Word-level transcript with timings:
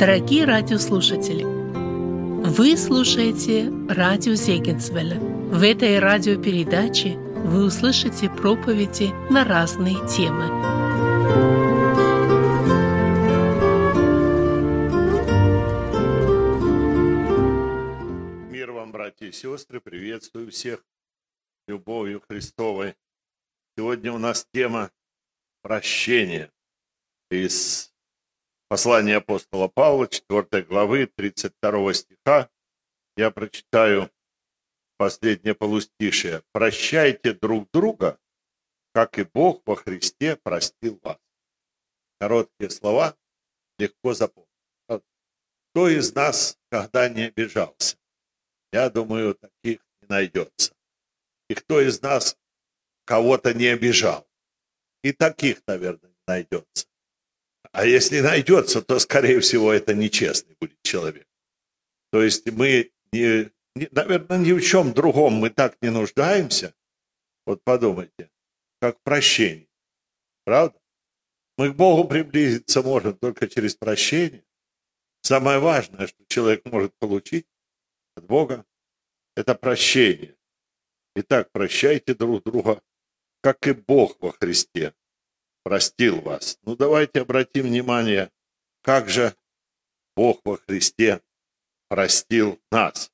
Дорогие 0.00 0.46
радиослушатели, 0.46 1.44
вы 1.44 2.74
слушаете 2.78 3.70
радио 3.86 4.32
Зегенсвелля. 4.32 5.20
В 5.20 5.62
этой 5.62 5.98
радиопередаче 5.98 7.18
вы 7.44 7.66
услышите 7.66 8.30
проповеди 8.30 9.10
на 9.30 9.44
разные 9.44 9.96
темы. 10.08 10.46
Мир 18.50 18.72
вам, 18.72 18.92
братья 18.92 19.26
и 19.26 19.32
сестры, 19.32 19.82
приветствую 19.82 20.50
всех 20.50 20.82
любовью 21.68 22.22
Христовой. 22.26 22.94
Сегодня 23.76 24.14
у 24.14 24.18
нас 24.18 24.46
тема 24.50 24.92
прощения 25.60 26.50
из 27.30 27.92
Послание 28.70 29.16
апостола 29.16 29.66
Павла, 29.66 30.06
4 30.06 30.62
главы, 30.62 31.06
32 31.06 31.92
стиха. 31.92 32.48
Я 33.16 33.32
прочитаю 33.32 34.08
последнее 34.96 35.56
полустишее. 35.56 36.44
«Прощайте 36.52 37.32
друг 37.32 37.68
друга, 37.72 38.16
как 38.94 39.18
и 39.18 39.24
Бог 39.24 39.62
во 39.66 39.74
Христе 39.74 40.36
простил 40.36 41.00
вас». 41.02 41.18
Короткие 42.20 42.70
слова, 42.70 43.16
легко 43.76 44.14
запомнить. 44.14 44.48
Кто 44.86 45.88
из 45.88 46.14
нас 46.14 46.56
когда 46.70 47.08
не 47.08 47.22
обижался? 47.24 47.98
Я 48.72 48.88
думаю, 48.88 49.34
таких 49.34 49.84
не 50.00 50.06
найдется. 50.08 50.76
И 51.48 51.54
кто 51.54 51.80
из 51.80 52.00
нас 52.02 52.38
кого-то 53.04 53.52
не 53.52 53.66
обижал? 53.66 54.28
И 55.02 55.10
таких, 55.10 55.60
наверное, 55.66 56.10
не 56.10 56.24
найдется. 56.28 56.89
А 57.72 57.86
если 57.86 58.20
найдется, 58.20 58.82
то, 58.82 58.98
скорее 58.98 59.40
всего, 59.40 59.72
это 59.72 59.94
нечестный 59.94 60.56
будет 60.60 60.82
человек. 60.82 61.26
То 62.10 62.22
есть 62.22 62.50
мы, 62.50 62.90
не, 63.12 63.50
не, 63.76 63.88
наверное, 63.92 64.38
ни 64.38 64.52
в 64.52 64.60
чем 64.60 64.92
другом 64.92 65.34
мы 65.34 65.50
так 65.50 65.76
не 65.80 65.90
нуждаемся. 65.90 66.74
Вот 67.46 67.62
подумайте, 67.62 68.30
как 68.80 69.00
прощение. 69.02 69.68
Правда? 70.44 70.78
Мы 71.56 71.72
к 71.72 71.76
Богу 71.76 72.08
приблизиться 72.08 72.82
можем 72.82 73.16
только 73.16 73.46
через 73.46 73.76
прощение. 73.76 74.44
Самое 75.22 75.58
важное, 75.58 76.06
что 76.06 76.24
человек 76.26 76.64
может 76.64 76.92
получить 76.98 77.46
от 78.16 78.24
Бога, 78.24 78.64
это 79.36 79.54
прощение. 79.54 80.36
Итак, 81.14 81.50
прощайте 81.52 82.14
друг 82.14 82.42
друга, 82.42 82.82
как 83.42 83.66
и 83.66 83.72
Бог 83.72 84.16
во 84.20 84.32
Христе 84.32 84.94
простил 85.70 86.20
вас. 86.20 86.58
Ну 86.64 86.74
давайте 86.74 87.20
обратим 87.20 87.66
внимание, 87.66 88.32
как 88.82 89.08
же 89.08 89.36
Бог 90.16 90.40
во 90.44 90.56
Христе 90.56 91.20
простил 91.88 92.58
нас. 92.72 93.12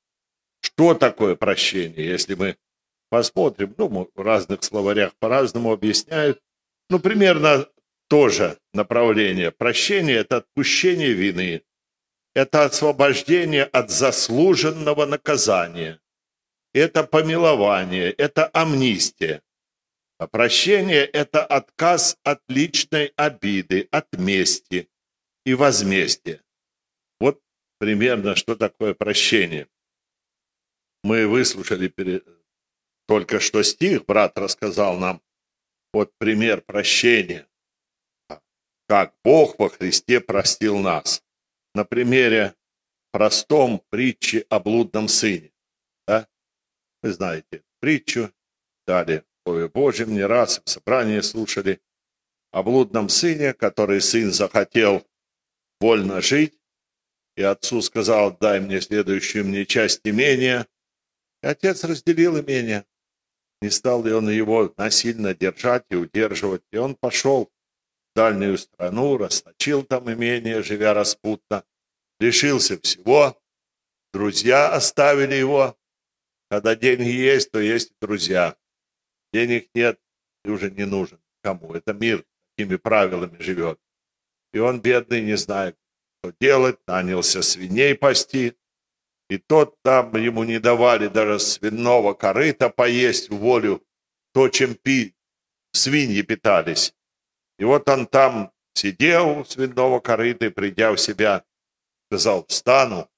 Что 0.61 0.95
такое 0.95 1.35
прощение, 1.35 2.03
если 2.03 2.33
мы 2.33 2.57
посмотрим, 3.11 3.75
ну, 3.77 4.09
в 4.11 4.19
разных 4.19 4.63
словарях 4.63 5.13
по-разному 5.19 5.71
объясняют, 5.71 6.41
ну, 6.89 6.97
примерно 6.97 7.67
тоже 8.09 8.57
направление. 8.73 9.51
Прощение– 9.51 10.15
это 10.17 10.37
отпущение 10.37 11.13
вины, 11.13 11.61
это 12.33 12.65
освобождение 12.65 13.65
от 13.65 13.91
заслуженного 13.91 15.05
наказания, 15.05 15.99
это 16.73 17.03
помилование, 17.03 18.09
это 18.11 18.49
амнистия. 18.51 19.43
Прощение– 20.25 21.05
это 21.13 21.45
отказ 21.45 22.17
от 22.23 22.41
личной 22.47 23.13
обиды, 23.17 23.87
от 23.91 24.11
мести 24.17 24.89
и 25.45 25.53
возмездия. 25.53 26.41
Вот 27.19 27.39
примерно, 27.77 28.35
что 28.35 28.55
такое 28.55 28.95
прощение. 28.95 29.67
Мы 31.03 31.27
выслушали 31.27 31.87
перед... 31.87 32.27
только 33.07 33.39
что 33.39 33.61
стих, 33.61 34.05
брат 34.05 34.35
рассказал 34.39 34.97
нам, 34.97 35.21
вот 35.93 36.11
пример 36.17 36.61
прощения, 36.61 37.47
как 38.87 39.15
Бог 39.23 39.59
во 39.59 39.69
Христе 39.69 40.19
простил 40.19 40.79
нас. 40.79 41.23
На 41.75 41.85
примере 41.85 42.55
простом 43.11 43.83
притчи 43.89 44.47
о 44.49 44.59
блудном 44.59 45.07
сыне. 45.07 45.51
Да? 46.07 46.27
Вы 47.03 47.13
знаете 47.13 47.63
притчу, 47.79 48.33
далее 48.87 49.23
Слове 49.47 49.69
Божьем 49.69 50.13
не 50.13 50.25
раз 50.25 50.61
в 50.65 50.69
собрании 50.69 51.21
слушали 51.21 51.79
о 52.51 52.63
блудном 52.63 53.07
сыне, 53.07 53.53
который 53.53 54.01
сын 54.01 54.33
захотел 54.33 55.07
вольно 55.79 56.19
жить, 56.19 56.59
и 57.37 57.43
отцу 57.43 57.81
сказал, 57.81 58.35
дай 58.37 58.59
мне 58.59 58.81
следующую 58.81 59.45
мне 59.45 59.65
часть 59.65 60.01
имения. 60.03 60.67
И 61.41 61.47
отец 61.47 61.85
разделил 61.85 62.37
имение. 62.37 62.83
Не 63.61 63.69
стал 63.69 64.03
ли 64.03 64.11
он 64.11 64.29
его 64.29 64.73
насильно 64.75 65.33
держать 65.33 65.85
и 65.91 65.95
удерживать, 65.95 66.63
и 66.73 66.77
он 66.77 66.95
пошел 66.95 67.45
в 67.45 68.17
дальнюю 68.17 68.57
страну, 68.57 69.15
расточил 69.15 69.83
там 69.83 70.11
имение, 70.11 70.61
живя 70.61 70.93
распутно, 70.93 71.63
лишился 72.19 72.77
всего, 72.81 73.41
друзья 74.11 74.73
оставили 74.73 75.35
его. 75.35 75.77
Когда 76.49 76.75
деньги 76.75 77.07
есть, 77.07 77.49
то 77.51 77.61
есть 77.61 77.93
друзья. 78.01 78.57
Денег 79.33 79.69
нет, 79.73 79.99
ты 80.43 80.51
уже 80.51 80.71
не 80.71 80.85
нужен 80.85 81.19
кому. 81.41 81.73
Это 81.73 81.93
мир 81.93 82.25
такими 82.55 82.77
правилами 82.77 83.37
живет. 83.39 83.79
И 84.53 84.59
он, 84.59 84.81
бедный, 84.81 85.21
не 85.21 85.37
знает, 85.37 85.77
что 86.19 86.33
делать, 86.39 86.79
нанялся 86.87 87.41
свиней 87.41 87.95
пасти. 87.95 88.57
И 89.29 89.37
тот 89.37 89.75
там 89.83 90.15
ему 90.15 90.43
не 90.43 90.59
давали 90.59 91.07
даже 91.07 91.39
свиного 91.39 92.13
корыта 92.13 92.69
поесть 92.69 93.29
в 93.29 93.37
волю, 93.37 93.85
то, 94.33 94.49
чем 94.49 94.75
пи, 94.75 95.15
свиньи 95.73 96.21
питались. 96.21 96.93
И 97.59 97.65
вот 97.65 97.89
он 97.89 98.07
там 98.07 98.51
сидел 98.73 99.39
у 99.39 99.45
свиного 99.45 99.99
корыта 99.99 100.45
и, 100.45 100.49
придя 100.49 100.91
в 100.91 100.97
себя, 100.97 101.43
сказал, 102.07 102.45
встану, 102.47 103.09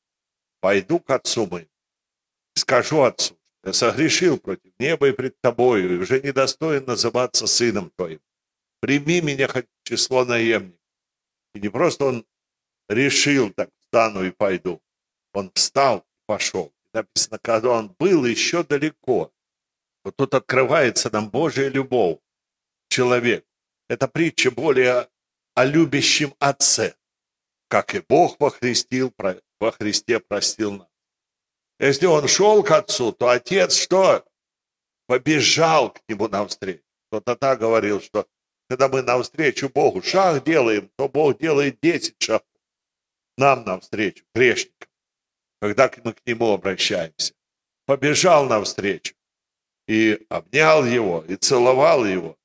пойду 0.61 0.99
к 0.99 1.09
отцу 1.11 1.45
моему, 1.45 1.69
скажу 2.55 3.01
отцу, 3.01 3.38
согрешил 3.73 4.37
против 4.37 4.71
неба 4.79 5.09
и 5.09 5.11
пред 5.11 5.39
тобою, 5.41 5.95
и 5.95 5.97
уже 5.97 6.21
недостоин 6.21 6.85
называться 6.85 7.47
сыном 7.47 7.91
твоим. 7.95 8.19
Прими 8.81 9.21
меня 9.21 9.47
хоть 9.47 9.67
число 9.83 10.25
наемников. 10.25 10.79
И 11.53 11.59
не 11.59 11.69
просто 11.69 12.05
он 12.05 12.25
решил, 12.87 13.51
так 13.51 13.69
встану 13.81 14.23
и 14.23 14.31
пойду. 14.31 14.81
Он 15.33 15.51
встал 15.53 15.99
и 15.99 16.01
пошел. 16.25 16.73
Написано, 16.93 17.39
когда 17.39 17.69
он 17.69 17.95
был 17.99 18.25
еще 18.25 18.63
далеко. 18.63 19.31
Вот 20.03 20.15
тут 20.15 20.33
открывается 20.33 21.09
нам 21.11 21.29
Божья 21.29 21.67
любовь 21.69 22.19
человек. 22.89 23.45
Это 23.89 24.07
притча 24.07 24.51
более 24.51 25.07
о 25.55 25.65
любящем 25.65 26.33
Отце, 26.39 26.95
как 27.67 27.95
и 27.95 28.03
Бог 28.07 28.39
во, 28.39 28.49
Христе, 28.49 29.11
во 29.59 29.71
Христе 29.71 30.19
простил 30.19 30.71
нас. 30.71 30.88
Если 31.79 32.05
он 32.05 32.27
шел 32.27 32.61
к 32.63 32.71
отцу, 32.71 33.11
то 33.13 33.29
отец 33.29 33.73
что? 33.75 34.25
Побежал 35.07 35.91
к 35.91 36.01
нему 36.07 36.27
навстречу. 36.27 36.83
Кто-то 37.07 37.35
так 37.35 37.59
говорил, 37.59 38.01
что 38.01 38.27
когда 38.69 38.87
мы 38.89 39.01
навстречу 39.01 39.69
Богу 39.69 40.01
шаг 40.01 40.43
делаем, 40.43 40.91
то 40.95 41.07
Бог 41.07 41.39
делает 41.39 41.79
10 41.81 42.15
шагов 42.19 42.43
нам 43.39 43.63
навстречу, 43.63 44.25
грешникам, 44.35 44.89
когда 45.61 45.89
мы 46.03 46.13
к 46.13 46.21
Нему 46.25 46.51
обращаемся. 46.51 47.33
Побежал 47.85 48.45
навстречу 48.45 49.15
и 49.87 50.25
обнял 50.29 50.85
его, 50.85 51.23
и 51.27 51.35
целовал 51.35 52.05
его. 52.05 52.37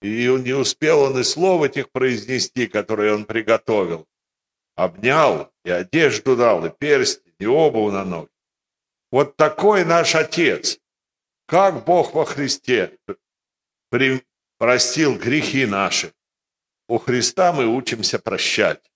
И 0.00 0.26
не 0.26 0.52
успел 0.52 1.00
он 1.00 1.18
и 1.18 1.24
слов 1.24 1.64
этих 1.64 1.90
произнести, 1.90 2.68
которые 2.68 3.14
он 3.14 3.24
приготовил. 3.26 4.06
Обнял, 4.76 5.52
и 5.64 5.70
одежду 5.70 6.36
дал, 6.36 6.64
и 6.64 6.70
перстень, 6.70 7.34
и 7.40 7.46
обувь 7.46 7.92
на 7.92 8.04
ноги. 8.04 8.30
Вот 9.10 9.36
такой 9.36 9.84
наш 9.84 10.14
Отец. 10.14 10.78
Как 11.46 11.84
Бог 11.84 12.14
во 12.14 12.24
Христе 12.24 12.98
простил 14.58 15.16
грехи 15.16 15.66
наши. 15.66 16.12
У 16.88 16.98
Христа 16.98 17.52
мы 17.52 17.66
учимся 17.66 18.18
прощать. 18.18 18.90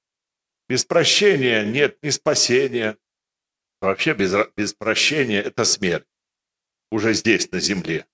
Без 0.69 0.85
прощения 0.85 1.65
нет 1.65 2.03
ни 2.03 2.11
спасения. 2.11 2.97
Вообще 3.81 4.15
без, 4.15 4.35
без 4.57 4.75
прощения– 4.75 5.41
это 5.43 5.65
смерть. 5.65 6.07
Уже 6.91 7.15
здесь, 7.15 7.51
на 7.51 7.61
земле. 7.61 8.07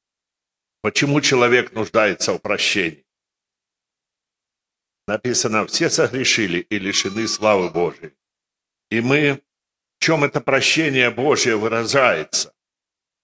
Почему 0.81 1.21
человек 1.21 1.73
нуждается 1.73 2.33
в 2.33 2.39
прощении? 2.39 3.05
Написано, 5.07 5.67
все 5.67 5.91
согрешили 5.91 6.61
и 6.61 6.79
лишены 6.79 7.27
славы 7.27 7.71
Божией. 7.71 8.15
И 8.91 9.01
мы 9.01 9.43
в 9.99 10.05
чем 10.05 10.23
это 10.23 10.41
прощение 10.41 11.11
Божье 11.11 11.57
выражается? 11.57 12.55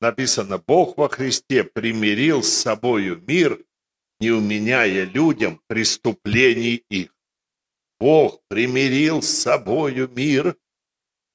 Написано, 0.00 0.59
Бог 0.59 0.99
во 0.99 1.09
Христе 1.09 1.62
примирил 1.62 2.43
с 2.43 2.53
собою 2.53 3.23
мир, 3.26 3.65
не 4.21 4.32
уменяя 4.32 5.05
людям 5.05 5.62
преступлений 5.69 6.85
их. 6.91 7.15
Бог 8.00 8.43
примирил 8.49 9.23
с 9.23 9.29
собою 9.29 10.09
мир, 10.09 10.56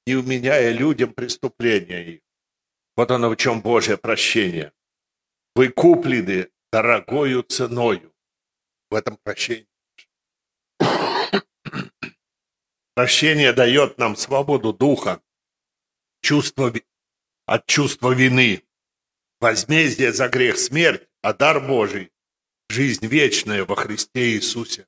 не 0.06 0.14
уменяя 0.14 0.72
людям 0.72 1.14
преступления 1.14 2.04
их. 2.14 2.20
Вот 2.96 3.10
оно 3.10 3.30
в 3.30 3.36
чем 3.36 3.62
Божье 3.62 3.96
прощение. 3.96 4.72
Вы 5.54 5.70
куплены 5.70 6.48
дорогою 6.70 7.42
ценою 7.42 8.12
в 8.90 8.94
этом 8.94 9.16
прощении. 9.16 9.66
Прощение 12.94 13.52
дает 13.54 13.96
нам 13.98 14.16
свободу 14.16 14.74
духа, 14.74 15.22
чувство, 16.20 16.72
от 17.46 17.66
чувства 17.66 18.14
вины, 18.14 18.62
возмездие 19.40 20.12
за 20.12 20.28
грех 20.28 20.58
смерть, 20.58 21.08
а 21.22 21.32
дар 21.32 21.60
Божий– 21.66 22.12
жизнь 22.68 23.06
вечная 23.06 23.64
во 23.64 23.76
Христе 23.76 24.34
Иисусе, 24.34 24.86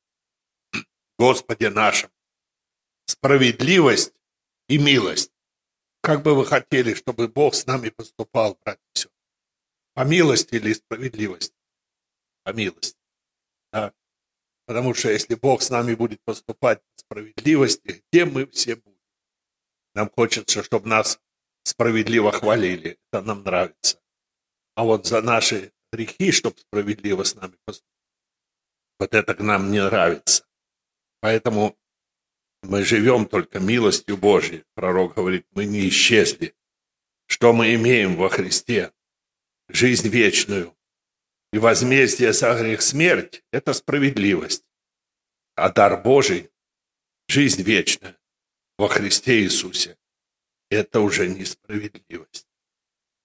Господе 1.19 1.71
нашем. 1.71 2.11
Справедливость 3.07 4.15
и 4.69 4.79
милость. 4.79 5.33
Как 6.01 6.23
бы 6.23 6.35
вы 6.35 6.47
хотели, 6.47 6.95
чтобы 6.95 7.29
Бог 7.29 7.55
с 7.55 7.67
нами 7.67 7.91
поступал, 7.91 8.59
братья 8.65 8.83
сестры? 8.95 9.13
По 9.95 10.05
милости 10.05 10.57
или 10.57 10.73
справедливости? 10.73 11.55
По 12.45 12.53
милости. 12.53 12.99
Да. 13.73 13.93
Потому 14.67 14.95
что 14.95 15.11
если 15.11 15.35
Бог 15.35 15.63
с 15.63 15.71
нами 15.71 15.95
будет 15.95 16.23
поступать 16.23 16.81
по 16.81 16.99
справедливости, 16.99 18.03
где 18.09 18.25
мы 18.25 18.47
все 18.47 18.77
будем? 18.77 18.92
Нам 19.95 20.11
хочется, 20.11 20.63
чтобы 20.63 20.89
нас 20.89 21.21
справедливо 21.65 22.33
хвалили. 22.33 22.99
Это 23.13 23.23
нам 23.23 23.43
нравится. 23.43 24.01
А 24.75 24.85
вот 24.85 25.07
за 25.07 25.21
наши 25.21 25.73
грехи, 25.93 26.33
чтобы 26.33 26.59
справедливо 26.59 27.25
с 27.25 27.35
нами 27.35 27.55
поступить, 27.65 27.89
вот 28.99 29.15
это 29.15 29.35
к 29.35 29.41
нам 29.41 29.71
не 29.71 29.83
нравится. 29.85 30.47
Поэтому 31.21 31.77
мы 32.63 32.85
живем 32.85 33.27
только 33.27 33.61
милостью 33.61 34.17
Божьей. 34.17 34.65
Пророк 34.75 35.15
говорит, 35.15 35.47
мы 35.51 35.67
не 35.67 35.89
исчезли. 35.89 36.55
Что 37.27 37.53
мы 37.53 37.75
имеем 37.75 38.17
во 38.17 38.29
Христе? 38.29 38.93
Жизнь 39.69 40.09
вечную. 40.09 40.75
И 41.53 41.59
возмездие 41.59 42.33
за 42.33 42.55
грех 42.55 42.81
смерть– 42.81 43.45
это 43.53 43.75
справедливость. 43.75 44.65
А 45.55 45.71
дар 45.71 46.01
Божий– 46.03 46.51
жизнь 47.29 47.63
вечная 47.63 48.17
во 48.79 48.89
Христе 48.89 49.41
Иисусе. 49.43 49.99
Это 50.71 51.01
уже 51.01 51.29
несправедливость. 51.29 52.47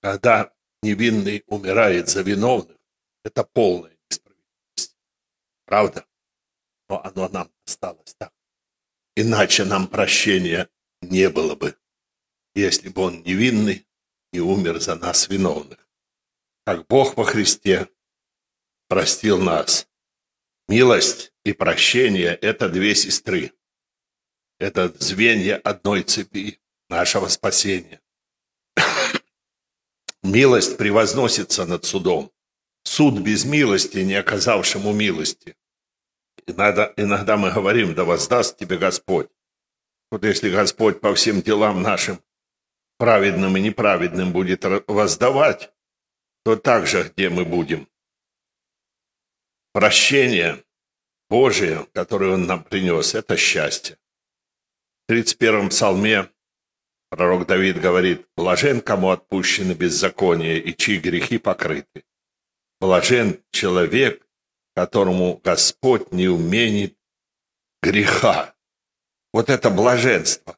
Когда 0.01 0.53
невинный 0.81 1.43
умирает 1.47 2.09
за 2.09 2.21
виновных, 2.21 2.77
это 3.23 3.43
полная 3.43 3.97
несправедливость. 4.09 4.95
Правда? 5.65 6.05
Но 6.89 7.03
оно 7.03 7.29
нам 7.29 7.51
осталось 7.65 8.13
так. 8.17 8.33
Иначе 9.15 9.65
нам 9.65 9.87
прощения 9.87 10.69
не 11.01 11.29
было 11.29 11.55
бы, 11.55 11.77
если 12.55 12.89
бы 12.89 13.01
он 13.01 13.23
невинный 13.23 13.87
и 14.31 14.39
умер 14.39 14.79
за 14.79 14.95
нас 14.95 15.29
виновных. 15.29 15.79
Как 16.65 16.85
Бог 16.87 17.17
во 17.17 17.23
Христе 17.23 17.89
простил 18.87 19.39
нас. 19.39 19.87
Милость 20.67 21.33
и 21.43 21.53
прощение– 21.53 22.35
это 22.41 22.69
две 22.69 22.93
сестры. 22.93 23.53
Это 24.59 24.91
звенья 24.99 25.57
одной 25.57 26.03
цепи 26.03 26.59
нашего 26.89 27.27
спасения. 27.27 28.01
Милость 30.23 30.77
превозносится 30.77 31.65
над 31.65 31.85
судом. 31.85 32.31
Суд 32.83 33.19
без 33.19 33.45
милости, 33.45 33.99
не 33.99 34.15
оказавшему 34.15 34.93
милости. 34.93 35.55
Иногда, 36.47 36.93
иногда 36.95 37.37
мы 37.37 37.51
говорим, 37.51 37.93
да 37.93 38.03
воздаст 38.03 38.57
тебе 38.57 38.77
Господь. 38.77 39.29
Вот 40.09 40.23
если 40.23 40.49
Господь 40.49 41.01
по 41.01 41.13
всем 41.13 41.41
делам 41.41 41.81
нашим, 41.81 42.19
праведным 42.97 43.57
и 43.57 43.61
неправедным, 43.61 44.31
будет 44.31 44.63
воздавать, 44.87 45.71
то 46.43 46.55
также 46.55 47.03
где 47.03 47.29
мы 47.29 47.45
будем? 47.45 47.87
Прощение 49.73 50.63
Божие, 51.29 51.85
которое 51.93 52.33
Он 52.33 52.47
нам 52.47 52.63
принес, 52.63 53.13
это 53.13 53.35
счастье. 53.35 53.97
В 55.07 55.11
31-м 55.13 55.69
псалме 55.69 56.29
пророк 57.09 57.47
Давид 57.47 57.79
говорит, 57.79 58.27
«Блажен, 58.35 58.81
кому 58.81 59.11
отпущены 59.11 59.71
беззаконие 59.71 60.59
и 60.59 60.75
чьи 60.75 60.99
грехи 60.99 61.37
покрыты. 61.37 62.03
Блажен 62.81 63.41
человек, 63.51 64.27
которому 64.75 65.39
Господь 65.43 66.11
не 66.11 66.27
уменит 66.27 66.97
греха». 67.81 68.53
Вот 69.31 69.49
это 69.49 69.69
блаженство. 69.69 70.57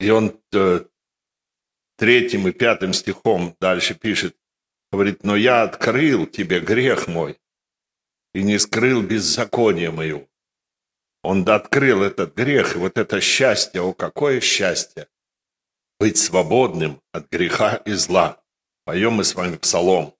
И 0.00 0.08
он 0.10 0.40
э, 0.54 0.84
третьим 1.96 2.48
и 2.48 2.52
пятым 2.52 2.92
стихом 2.92 3.56
дальше 3.60 3.94
пишет, 3.94 4.36
говорит, 4.90 5.24
«Но 5.24 5.36
я 5.36 5.62
открыл 5.62 6.26
тебе 6.26 6.60
грех 6.60 7.06
мой, 7.08 7.38
и 8.34 8.42
не 8.42 8.58
скрыл 8.58 9.02
беззаконие 9.02 9.90
мою. 9.90 10.27
Он 11.28 11.46
открыл 11.46 12.04
этот 12.04 12.34
грех, 12.34 12.74
и 12.74 12.78
вот 12.78 12.96
это 12.96 13.20
счастье, 13.20 13.82
о, 13.82 13.92
какое 13.92 14.40
счастье! 14.40 15.08
Быть 16.00 16.16
свободным 16.16 17.02
от 17.12 17.28
греха 17.28 17.74
и 17.84 17.92
зла. 17.92 18.42
Поем 18.86 19.12
мы 19.12 19.24
с 19.24 19.34
вами 19.34 19.56
псалом. 19.56 20.16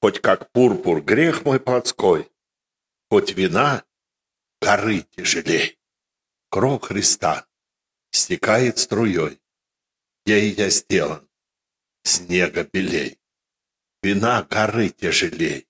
Хоть 0.00 0.20
как 0.20 0.52
пурпур 0.52 1.02
грех 1.02 1.44
мой 1.44 1.58
плотской, 1.58 2.30
хоть 3.10 3.32
вина 3.32 3.82
горы 4.60 5.04
тяжелей. 5.16 5.80
Кровь 6.48 6.84
Христа 6.84 7.44
стекает 8.12 8.78
струей, 8.78 9.40
ей 10.26 10.52
я 10.52 10.70
сделан, 10.70 11.28
снега 12.04 12.62
белей. 12.62 13.18
Вина 14.00 14.44
горы 14.44 14.90
тяжелей, 14.90 15.66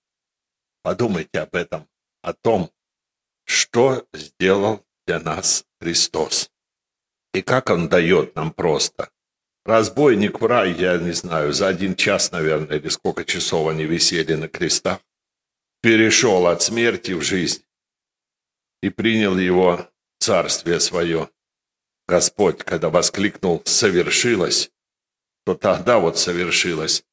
Подумайте 0.83 1.39
об 1.39 1.55
этом, 1.55 1.89
о 2.21 2.33
том, 2.33 2.71
что 3.47 4.05
сделал 4.13 4.85
для 5.07 5.19
нас 5.19 5.65
Христос. 5.79 6.51
И 7.33 7.41
как 7.41 7.69
Он 7.69 7.87
дает 7.87 8.35
нам 8.35 8.51
просто. 8.51 9.09
Разбойник 9.65 10.41
в 10.41 10.45
рай, 10.45 10.73
я 10.73 10.97
не 10.97 11.11
знаю, 11.11 11.53
за 11.53 11.67
один 11.67 11.95
час, 11.95 12.31
наверное, 12.31 12.77
или 12.77 12.89
сколько 12.89 13.25
часов 13.25 13.67
они 13.67 13.85
висели 13.85 14.33
на 14.33 14.47
крестах, 14.47 14.99
перешел 15.81 16.47
от 16.47 16.61
смерти 16.61 17.11
в 17.11 17.21
жизнь 17.21 17.63
и 18.81 18.89
принял 18.89 19.37
его 19.37 19.89
царствие 20.19 20.79
свое. 20.79 21.29
Господь, 22.07 22.63
когда 22.63 22.89
воскликнул 22.89 23.61
«совершилось», 23.65 24.71
то 25.45 25.55
тогда 25.55 25.99
вот 25.99 26.17
совершилось 26.17 27.03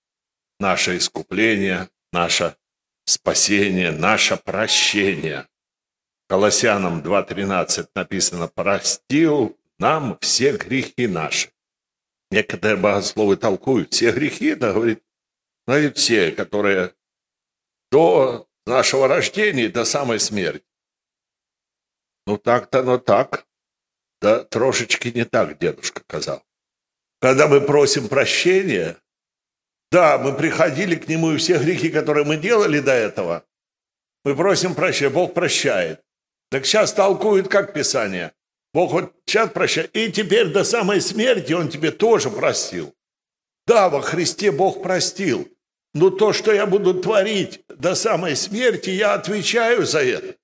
наше 0.58 0.96
искупление, 0.96 1.88
наша 2.12 2.56
спасение, 3.04 3.90
наше 3.90 4.36
прощение. 4.36 5.48
Колоссянам 6.28 7.02
2.13 7.02 7.88
написано 7.94 8.48
«простил 8.48 9.58
нам 9.78 10.18
все 10.20 10.56
грехи 10.56 11.06
наши». 11.06 11.50
Некоторые 12.30 12.76
богословы 12.76 13.36
толкуют 13.36 13.92
все 13.92 14.10
грехи, 14.10 14.54
да, 14.54 14.72
говорит, 14.72 15.02
знают 15.66 15.98
все, 15.98 16.32
которые 16.32 16.94
до 17.90 18.48
нашего 18.66 19.06
рождения, 19.06 19.68
до 19.68 19.84
самой 19.84 20.18
смерти. 20.18 20.64
Ну 22.26 22.38
так-то, 22.38 22.82
но 22.82 22.98
так. 22.98 23.46
Да 24.20 24.42
трошечки 24.42 25.08
не 25.08 25.24
так, 25.24 25.58
дедушка 25.58 26.00
сказал. 26.00 26.42
Когда 27.20 27.46
мы 27.46 27.60
просим 27.60 28.08
прощения, 28.08 28.96
да, 29.90 30.18
мы 30.18 30.34
приходили 30.34 30.96
к 30.96 31.06
Нему, 31.08 31.32
и 31.32 31.36
все 31.36 31.58
грехи, 31.58 31.90
которые 31.90 32.24
мы 32.24 32.36
делали 32.36 32.80
до 32.80 32.92
этого, 32.92 33.46
мы 34.24 34.34
просим 34.34 34.74
прощения, 34.74 35.10
Бог 35.10 35.34
прощает. 35.34 36.02
Так 36.50 36.66
сейчас 36.66 36.92
толкуют 36.92 37.48
как 37.48 37.72
Писание. 37.72 38.32
Бог 38.72 38.92
вот 38.92 39.12
сейчас 39.26 39.50
прощает. 39.50 39.94
И 39.96 40.10
теперь 40.10 40.48
до 40.48 40.64
самой 40.64 41.00
смерти 41.00 41.52
Он 41.52 41.68
тебе 41.68 41.90
тоже 41.90 42.30
простил. 42.30 42.94
Да, 43.66 43.88
во 43.88 44.02
Христе 44.02 44.50
Бог 44.50 44.82
простил. 44.82 45.48
Но 45.94 46.10
то, 46.10 46.32
что 46.32 46.52
я 46.52 46.66
буду 46.66 47.00
творить 47.00 47.62
до 47.68 47.94
самой 47.94 48.34
смерти, 48.34 48.90
я 48.90 49.14
отвечаю 49.14 49.86
за 49.86 50.02
это. 50.02 50.34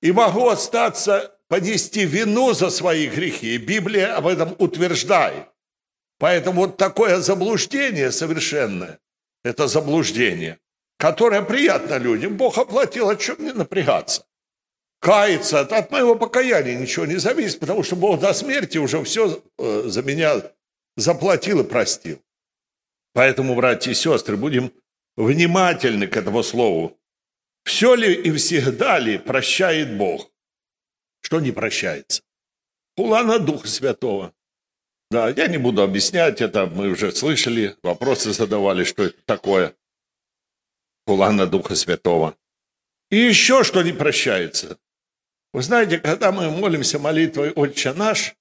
И 0.00 0.12
могу 0.12 0.48
остаться, 0.48 1.36
понести 1.48 2.04
вину 2.04 2.52
за 2.52 2.70
свои 2.70 3.08
грехи. 3.08 3.56
И 3.56 3.58
Библия 3.58 4.16
об 4.16 4.28
этом 4.28 4.54
утверждает. 4.58 5.48
Поэтому 6.18 6.62
вот 6.62 6.76
такое 6.76 7.18
заблуждение 7.18 8.12
совершенное, 8.12 8.98
это 9.44 9.66
заблуждение, 9.66 10.58
которое 10.96 11.42
приятно 11.42 11.98
людям. 11.98 12.36
Бог 12.36 12.58
оплатил, 12.58 13.08
о 13.08 13.16
чем 13.16 13.36
мне 13.38 13.52
напрягаться? 13.52 14.24
Каяться, 15.00 15.60
от 15.60 15.90
моего 15.90 16.16
покаяния 16.16 16.76
ничего 16.76 17.06
не 17.06 17.16
зависит, 17.16 17.60
потому 17.60 17.82
что 17.82 17.96
Бог 17.96 18.20
до 18.20 18.32
смерти 18.34 18.78
уже 18.78 19.02
все 19.04 19.42
э, 19.58 19.82
за 19.86 20.02
меня 20.02 20.42
заплатил 20.96 21.60
и 21.60 21.64
простил. 21.64 22.20
Поэтому, 23.12 23.54
братья 23.54 23.92
и 23.92 23.94
сестры, 23.94 24.36
будем 24.36 24.72
внимательны 25.16 26.06
к 26.08 26.16
этому 26.16 26.42
слову. 26.42 26.98
Все 27.64 27.94
ли 27.94 28.12
и 28.12 28.32
всегда 28.32 28.98
ли 28.98 29.18
прощает 29.18 29.96
Бог? 29.96 30.30
Что 31.20 31.40
не 31.40 31.52
прощается? 31.52 32.22
хула 32.98 33.22
на 33.22 33.38
Духа 33.38 33.68
Святого. 33.68 34.32
Да, 35.10 35.28
я 35.30 35.46
не 35.46 35.58
буду 35.58 35.82
объяснять 35.82 36.40
это, 36.40 36.66
мы 36.66 36.88
уже 36.88 37.12
слышали, 37.12 37.76
вопросы 37.82 38.32
задавали, 38.32 38.82
что 38.82 39.04
это 39.04 39.22
такое. 39.24 39.74
Хула 41.06 41.30
на 41.30 41.46
Духа 41.46 41.76
Святого. 41.76 42.34
И 43.10 43.16
еще 43.16 43.62
что 43.62 43.82
не 43.82 43.92
прощается. 43.92 44.78
Вы 45.52 45.62
знаете, 45.62 45.98
когда 45.98 46.30
мы 46.30 46.50
молимся 46.50 46.98
молитвой 46.98 47.52
«Отче 47.52 47.92
наш», 47.92 48.34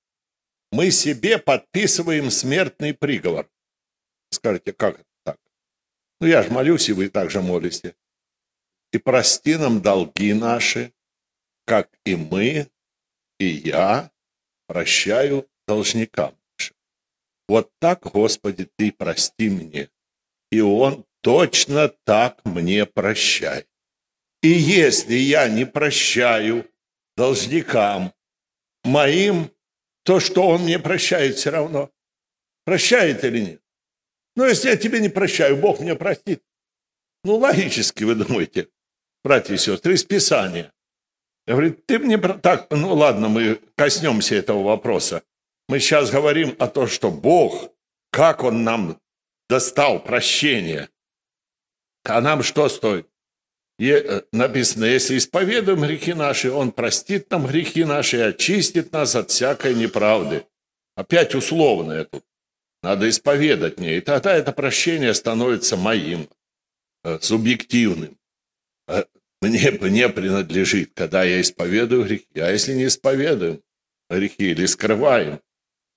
мы 0.72 0.92
себе 0.92 1.38
подписываем 1.38 2.30
смертный 2.30 2.94
приговор. 2.94 3.50
Скажите, 4.30 4.74
как 4.74 4.96
это 4.96 5.10
так? 5.24 5.40
Ну, 6.20 6.28
я 6.28 6.44
же 6.44 6.52
молюсь, 6.52 6.90
и 6.90 6.94
вы 6.94 7.10
также 7.10 7.42
молите. 7.42 7.96
И 8.92 8.98
прости 8.98 9.56
нам 9.56 9.82
долги 9.82 10.34
наши, 10.34 10.92
как 11.66 11.90
и 12.06 12.16
мы, 12.16 12.70
и 13.40 13.46
я 13.46 14.12
прощаю 14.68 15.48
должникам. 15.68 16.36
Вот 17.48 17.72
так, 17.80 18.02
Господи, 18.02 18.70
Ты 18.76 18.92
прости 18.92 19.50
мне. 19.50 19.90
И 20.52 20.60
Он 20.60 21.06
точно 21.22 21.88
так 22.04 22.44
мне 22.46 22.86
прощает. 22.86 23.68
И 24.42 24.50
если 24.50 25.16
я 25.16 25.48
не 25.48 25.66
прощаю 25.66 26.70
должникам 27.18 28.14
моим, 28.84 29.52
то 30.04 30.22
что 30.22 30.48
он 30.48 30.62
мне 30.62 30.80
прощает 30.80 31.36
все 31.36 31.50
равно? 31.50 31.92
Прощает 32.64 33.24
или 33.26 33.40
нет? 33.40 33.62
Ну, 34.36 34.46
если 34.46 34.70
я 34.70 34.78
тебе 34.78 35.00
не 35.00 35.10
прощаю, 35.10 35.58
Бог 35.58 35.80
мне 35.80 35.96
простит. 35.96 36.44
Ну, 37.24 37.38
логически, 37.38 38.04
вы 38.04 38.16
думаете, 38.16 38.70
братья 39.24 39.56
и 39.56 39.58
сестры, 39.58 39.96
из 39.96 40.04
Писания. 40.04 40.72
Говорит, 41.48 41.86
ты 41.88 41.98
мне... 41.98 42.18
Так, 42.18 42.68
ну 42.70 42.94
ладно, 42.94 43.30
мы 43.30 43.60
коснемся 43.76 44.36
этого 44.36 44.64
вопроса. 44.64 45.24
Мы 45.68 45.80
сейчас 45.80 46.12
говорим 46.12 46.56
о 46.60 46.68
том, 46.68 46.88
что 46.88 47.10
Бог, 47.10 47.72
как 48.12 48.44
Он 48.44 48.64
нам 48.64 49.02
достал 49.50 50.00
прощение. 50.00 50.90
А 52.04 52.22
нам 52.22 52.44
что 52.44 52.70
стоит? 52.70 53.10
Э, 53.80 54.24
написано, 54.32 54.86
если 54.86 55.18
исповедуем 55.18 55.82
грехи 55.82 56.14
наши, 56.14 56.52
Он 56.52 56.72
простит 56.72 57.30
нам 57.30 57.46
грехи 57.46 57.84
наши 57.84 58.18
и 58.18 58.22
очистит 58.22 58.92
нас 58.92 59.16
от 59.16 59.30
всякой 59.30 59.76
неправды. 59.76 60.46
Опять 60.96 61.36
условное 61.36 62.06
тут. 62.06 62.24
Надо 62.82 63.08
исповедать 63.10 63.80
мне. 63.80 63.98
И 63.98 64.02
тогда 64.02 64.36
это 64.36 64.52
прощение 64.52 65.14
становится 65.14 65.78
моим, 65.78 66.28
э, 67.04 67.20
субъективным. 67.22 68.18
Э, 68.88 69.04
мне, 69.42 69.72
мне 69.72 70.10
принадлежит, 70.10 70.94
когда 70.96 71.24
я 71.24 71.40
исповедую 71.40 72.06
грехи. 72.06 72.40
А 72.40 72.50
если 72.50 72.74
не 72.74 72.88
исповедуем 72.88 73.62
грехи 74.10 74.52
или 74.52 74.66
скрываем, 74.66 75.40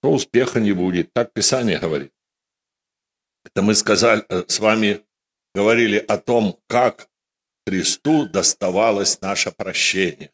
то 0.03 0.13
успеха 0.13 0.61
не 0.61 0.73
будет. 0.73 1.13
Так 1.15 1.33
Писание 1.33 1.79
говорит. 1.79 2.13
Это 3.45 3.63
мы 3.63 3.75
сказали, 3.75 4.23
с 4.49 4.59
вами 4.59 5.01
говорили 5.55 5.97
о 5.97 6.19
том, 6.19 6.59
как 6.67 7.11
Христу 7.67 8.27
доставалось 8.27 9.21
наше 9.21 9.51
прощение. 9.51 10.33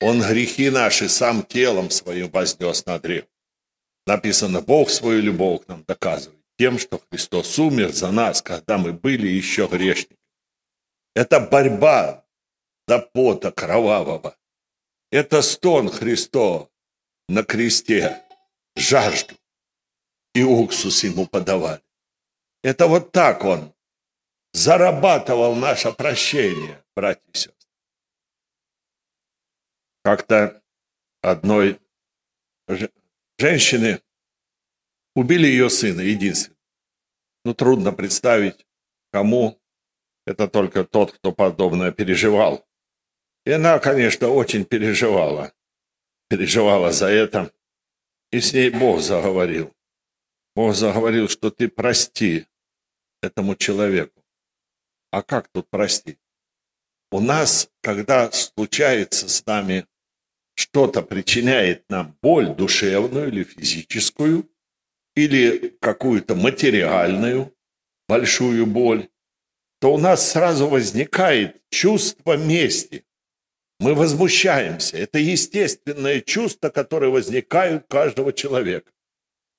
Он 0.00 0.20
грехи 0.20 0.70
наши 0.70 1.08
сам 1.08 1.42
телом 1.42 1.90
своим 1.90 2.28
вознес 2.30 2.86
на 2.86 2.98
древ. 2.98 3.26
Написано, 4.06 4.60
Бог 4.60 4.90
свою 4.90 5.22
любовь 5.22 5.64
к 5.64 5.68
нам 5.68 5.84
доказывает 5.84 6.42
тем, 6.58 6.78
что 6.78 7.00
Христос 7.10 7.58
умер 7.58 7.92
за 7.92 8.10
нас, 8.10 8.42
когда 8.42 8.78
мы 8.78 8.92
были 8.92 9.28
еще 9.28 9.66
грешниками. 9.66 10.18
Это 11.14 11.40
борьба 11.40 12.24
до 12.86 12.98
пота 12.98 13.52
кровавого. 13.52 14.36
Это 15.10 15.42
стон 15.42 15.88
Христо 15.90 16.70
на 17.28 17.42
кресте, 17.44 18.22
жажду. 18.76 19.34
И 20.34 20.42
уксус 20.42 21.04
ему 21.04 21.26
подавали. 21.26 21.82
Это 22.62 22.86
вот 22.86 23.12
так 23.12 23.44
он 23.44 23.72
зарабатывал 24.52 25.54
наше 25.54 25.92
прощение, 25.92 26.84
братья 26.94 27.22
и 27.32 27.36
сестры. 27.36 27.54
Как-то 30.04 30.62
одной 31.22 31.80
женщины 33.38 34.00
убили 35.14 35.46
ее 35.46 35.70
сына, 35.70 36.00
единственного. 36.00 36.60
Ну, 37.44 37.54
трудно 37.54 37.92
представить, 37.92 38.66
кому 39.12 39.60
это 40.26 40.48
только 40.48 40.84
тот, 40.84 41.12
кто 41.12 41.32
подобное 41.32 41.92
переживал. 41.92 42.66
И 43.44 43.50
она, 43.50 43.78
конечно, 43.80 44.28
очень 44.28 44.64
переживала. 44.64 45.52
Переживала 46.28 46.92
за 46.92 47.08
это. 47.08 47.52
И 48.30 48.40
с 48.40 48.52
ней 48.52 48.70
Бог 48.70 49.00
заговорил. 49.00 49.74
Бог 50.54 50.74
заговорил, 50.74 51.28
что 51.28 51.50
ты 51.50 51.68
прости 51.68 52.46
этому 53.20 53.56
человеку. 53.56 54.21
А 55.12 55.22
как 55.22 55.48
тут 55.48 55.68
простить? 55.68 56.18
У 57.10 57.20
нас, 57.20 57.68
когда 57.82 58.32
случается 58.32 59.28
с 59.28 59.44
нами 59.44 59.86
что-то 60.54 61.02
причиняет 61.02 61.84
нам 61.90 62.16
боль 62.22 62.54
душевную 62.54 63.28
или 63.28 63.44
физическую, 63.44 64.50
или 65.14 65.76
какую-то 65.80 66.34
материальную 66.34 67.54
большую 68.08 68.64
боль, 68.64 69.10
то 69.80 69.92
у 69.92 69.98
нас 69.98 70.30
сразу 70.30 70.66
возникает 70.66 71.60
чувство 71.68 72.38
мести. 72.38 73.04
Мы 73.80 73.94
возмущаемся. 73.94 74.96
Это 74.96 75.18
естественное 75.18 76.22
чувство, 76.22 76.70
которое 76.70 77.10
возникает 77.10 77.84
у 77.84 77.86
каждого 77.86 78.32
человека. 78.32 78.90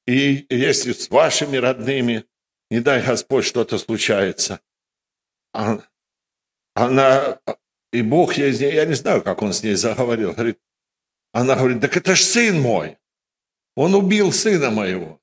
И 0.08 0.48
если 0.50 0.94
с 0.94 1.12
вашими 1.12 1.58
родными, 1.58 2.26
не 2.72 2.80
дай 2.80 3.06
Господь, 3.06 3.46
что-то 3.46 3.78
случается– 3.78 4.60
она, 5.54 7.40
и 7.92 8.02
Бог 8.02 8.34
ей, 8.34 8.52
я 8.54 8.86
не 8.86 8.96
знаю, 8.96 9.22
как 9.22 9.42
он 9.42 9.54
с 9.54 9.64
ней 9.64 9.76
заговорил, 9.76 10.34
говорит, 10.34 10.60
она 11.32 11.56
говорит, 11.56 11.82
так 11.82 11.96
это 11.96 12.16
ж 12.16 12.22
сын 12.22 12.60
мой, 12.60 12.98
он 13.76 13.96
убил 13.96 14.32
сына 14.32 14.72
моего. 14.72 15.22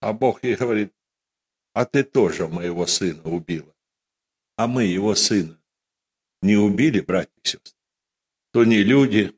А 0.00 0.12
Бог 0.12 0.44
ей 0.44 0.56
говорит, 0.56 0.92
а 1.72 1.84
ты 1.84 2.04
тоже 2.04 2.46
моего 2.48 2.86
сына 2.86 3.22
убила. 3.24 3.74
А 4.56 4.66
мы 4.66 4.84
его 4.84 5.14
сына 5.14 5.58
не 6.42 6.56
убили, 6.56 7.00
братья 7.00 7.32
и 7.42 7.48
сестры. 7.48 7.74
То 8.52 8.64
не 8.64 8.82
люди, 8.84 9.36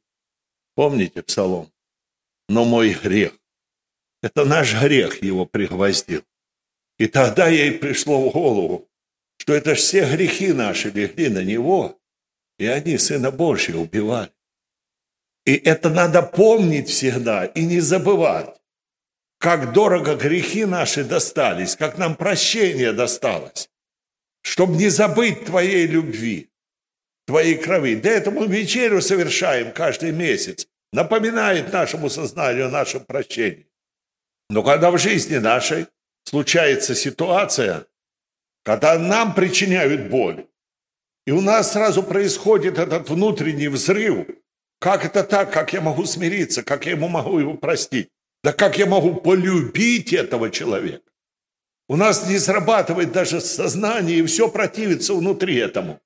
помните 0.75 1.23
псалом, 1.23 1.73
но 2.49 2.65
мой 2.65 2.93
грех. 2.93 3.39
Это 4.23 4.45
наш 4.45 4.75
грех 4.75 5.23
его 5.23 5.47
пригвоздил. 5.47 6.25
И 6.99 7.07
тогда 7.07 7.49
ей 7.49 7.79
пришло 7.79 8.29
в 8.29 8.33
голову, 8.33 8.89
что 9.39 9.55
это 9.55 9.75
все 9.75 10.05
грехи 10.11 10.53
наши 10.53 10.91
легли 10.91 11.29
на 11.29 11.45
него, 11.45 11.99
и 12.59 12.67
они 12.67 12.99
Сына 12.99 13.31
Божьего 13.31 13.81
убивали. 13.81 14.31
И 15.45 15.55
это 15.55 15.91
надо 15.91 16.23
помнить 16.23 16.89
всегда 16.89 17.45
и 17.45 17.65
не 17.65 17.81
забывать, 17.81 18.57
как 19.39 19.73
дорого 19.73 20.17
грехи 20.17 20.65
наши 20.65 21.05
достались, 21.05 21.77
как 21.77 21.99
нам 21.99 22.17
прощение 22.17 22.93
досталось, 22.93 23.71
чтобы 24.43 24.77
не 24.77 24.89
забыть 24.89 25.45
Твоей 25.45 25.87
любви, 25.87 26.51
Твоей 27.27 27.57
крови. 27.57 27.97
Для 27.97 28.13
этого 28.13 28.41
мы 28.41 28.47
вечерю 28.47 29.03
совершаем 29.03 29.73
каждый 29.73 30.13
месяц, 30.13 30.67
напоминает 30.93 31.73
нашему 31.73 32.11
сознанию 32.11 32.67
о 32.67 32.71
нашем 32.71 33.05
прощении. 33.05 33.69
Но 34.49 34.63
когда 34.63 34.91
в 34.91 34.99
жизни 34.99 35.37
нашей 35.37 35.87
случается 36.25 36.95
ситуация, 36.95 37.87
когда 38.67 38.99
нам 38.99 39.33
причиняют 39.33 40.11
боль, 40.11 40.49
и 41.25 41.31
у 41.31 41.41
нас 41.41 41.73
сразу 41.73 42.03
происходит 42.03 42.79
этот 42.79 43.09
внутренний 43.09 43.69
взрыв, 43.69 44.27
как 44.81 45.05
это 45.05 45.23
так, 45.23 45.53
как 45.53 45.73
я 45.73 45.81
могу 45.81 46.05
смириться, 46.05 46.65
как 46.65 46.85
я 46.85 46.93
ему 46.93 47.07
могу 47.07 47.39
его 47.39 47.55
простить, 47.55 48.09
да 48.43 48.53
как 48.53 48.77
я 48.77 48.87
могу 48.87 49.15
полюбить 49.21 50.13
этого 50.13 50.51
человека. 50.51 51.09
У 51.89 51.95
нас 51.95 52.29
не 52.29 52.41
срабатывает 52.41 53.13
даже 53.13 53.41
сознание, 53.41 54.19
и 54.19 54.27
все 54.27 54.51
противится 54.51 55.15
внутри 55.15 55.55
этому. 55.55 56.01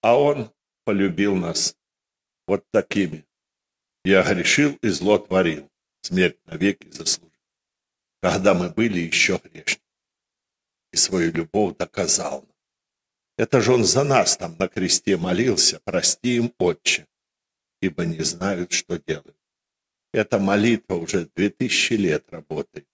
А 0.00 0.16
он 0.16 0.52
полюбил 0.84 1.34
нас 1.34 1.74
вот 2.46 2.64
такими. 2.72 3.24
Я 4.04 4.22
грешил 4.22 4.78
и 4.80 4.88
зло 4.90 5.18
творил, 5.18 5.68
смерть 6.02 6.38
навеки 6.46 6.88
заслужил, 6.92 7.32
когда 8.22 8.54
мы 8.54 8.68
были 8.68 9.00
еще 9.00 9.40
грешны 9.42 9.89
и 10.92 10.96
свою 10.96 11.32
любовь 11.32 11.76
доказал. 11.76 12.46
Это 13.36 13.60
же 13.60 13.72
он 13.72 13.84
за 13.84 14.04
нас 14.04 14.36
там 14.36 14.56
на 14.58 14.68
кресте 14.68 15.16
молился, 15.16 15.80
прости 15.84 16.36
им, 16.36 16.54
Отче, 16.58 17.06
ибо 17.80 18.04
не 18.04 18.22
знают, 18.22 18.72
что 18.72 18.98
делают. 18.98 19.36
Эта 20.12 20.38
молитва 20.38 20.94
уже 20.96 21.26
две 21.34 21.50
тысячи 21.50 21.94
лет 21.94 22.30
работает 22.30 22.88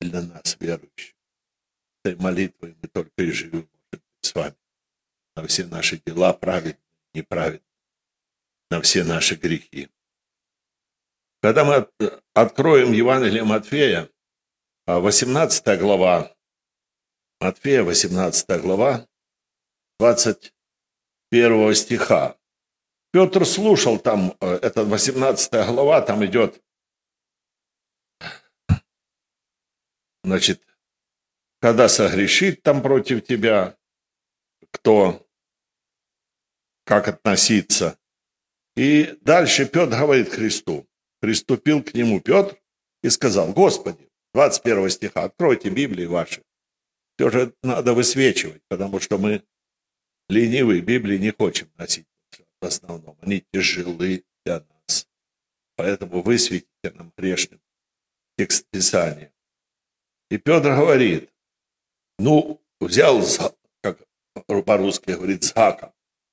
для 0.00 0.22
нас, 0.22 0.56
верующих. 0.60 1.14
Этой 2.04 2.16
молитвой 2.16 2.76
мы 2.80 2.88
только 2.88 3.22
и 3.22 3.30
живем, 3.30 3.68
с 4.20 4.34
вами. 4.34 4.56
На 5.34 5.46
все 5.46 5.66
наши 5.66 6.00
дела 6.06 6.32
праведные, 6.32 6.78
неправедные, 7.14 7.62
на 8.70 8.80
все 8.80 9.04
наши 9.04 9.34
грехи. 9.34 9.88
Когда 11.42 11.64
мы 11.64 11.88
откроем 12.32 12.92
Евангелие 12.92 13.44
Матфея, 13.44 14.10
18 14.86 15.66
а, 15.66 15.76
глава, 15.76 16.35
Матфея, 17.40 17.82
18 17.82 18.60
глава, 18.62 19.06
21 19.98 21.74
стиха. 21.74 22.36
Петр 23.12 23.44
слушал 23.44 23.98
там, 23.98 24.34
э, 24.40 24.58
это 24.62 24.84
18 24.84 25.52
глава, 25.66 26.00
там 26.00 26.24
идет, 26.24 26.62
значит, 30.24 30.62
когда 31.60 31.88
согрешит 31.88 32.62
там 32.62 32.82
против 32.82 33.24
тебя, 33.24 33.76
кто, 34.70 35.26
как 36.84 37.08
относиться. 37.08 37.98
И 38.76 39.18
дальше 39.20 39.66
Петр 39.66 39.98
говорит 39.98 40.30
Христу, 40.30 40.86
приступил 41.20 41.82
к 41.82 41.92
нему 41.94 42.20
Петр 42.20 42.58
и 43.02 43.10
сказал, 43.10 43.52
Господи, 43.52 44.10
21 44.34 44.90
стиха, 44.90 45.24
откройте 45.24 45.70
Библии 45.70 46.06
ваши. 46.06 46.42
Все 47.16 47.30
же 47.30 47.54
надо 47.62 47.94
высвечивать, 47.94 48.62
потому 48.68 49.00
что 49.00 49.18
мы 49.18 49.42
ленивые 50.28 50.82
Библии 50.82 51.18
не 51.18 51.30
хотим 51.30 51.70
носить 51.76 52.06
в 52.60 52.66
основном. 52.66 53.16
Они 53.22 53.44
тяжелы 53.52 54.24
для 54.44 54.60
нас. 54.60 55.08
Поэтому 55.76 56.22
высветите 56.22 56.90
нам 56.94 57.12
грешным 57.16 57.60
текст 58.36 58.66
Писания. 58.70 59.32
И 60.30 60.38
Петр 60.38 60.74
говорит, 60.74 61.30
ну, 62.18 62.60
взял, 62.80 63.22
как 63.80 63.98
по-русски 64.64 65.12
говорит, 65.12 65.44
с 65.44 65.54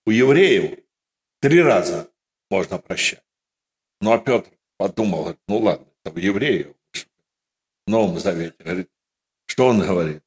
У 0.06 0.12
евреев 0.12 0.80
три 1.40 1.62
раза 1.62 2.10
можно 2.50 2.78
прощать. 2.78 3.24
Ну, 4.02 4.12
а 4.12 4.20
Петр 4.20 4.52
подумал, 4.78 5.22
говорит, 5.22 5.42
ну 5.48 5.58
ладно, 5.60 5.88
это 6.04 6.16
у 6.16 6.20
евреев. 6.20 6.76
В 7.86 7.90
Новом 7.90 8.20
Завете. 8.20 8.56
Говорит, 8.60 8.90
что 9.46 9.68
он 9.68 9.80
говорит? 9.80 10.24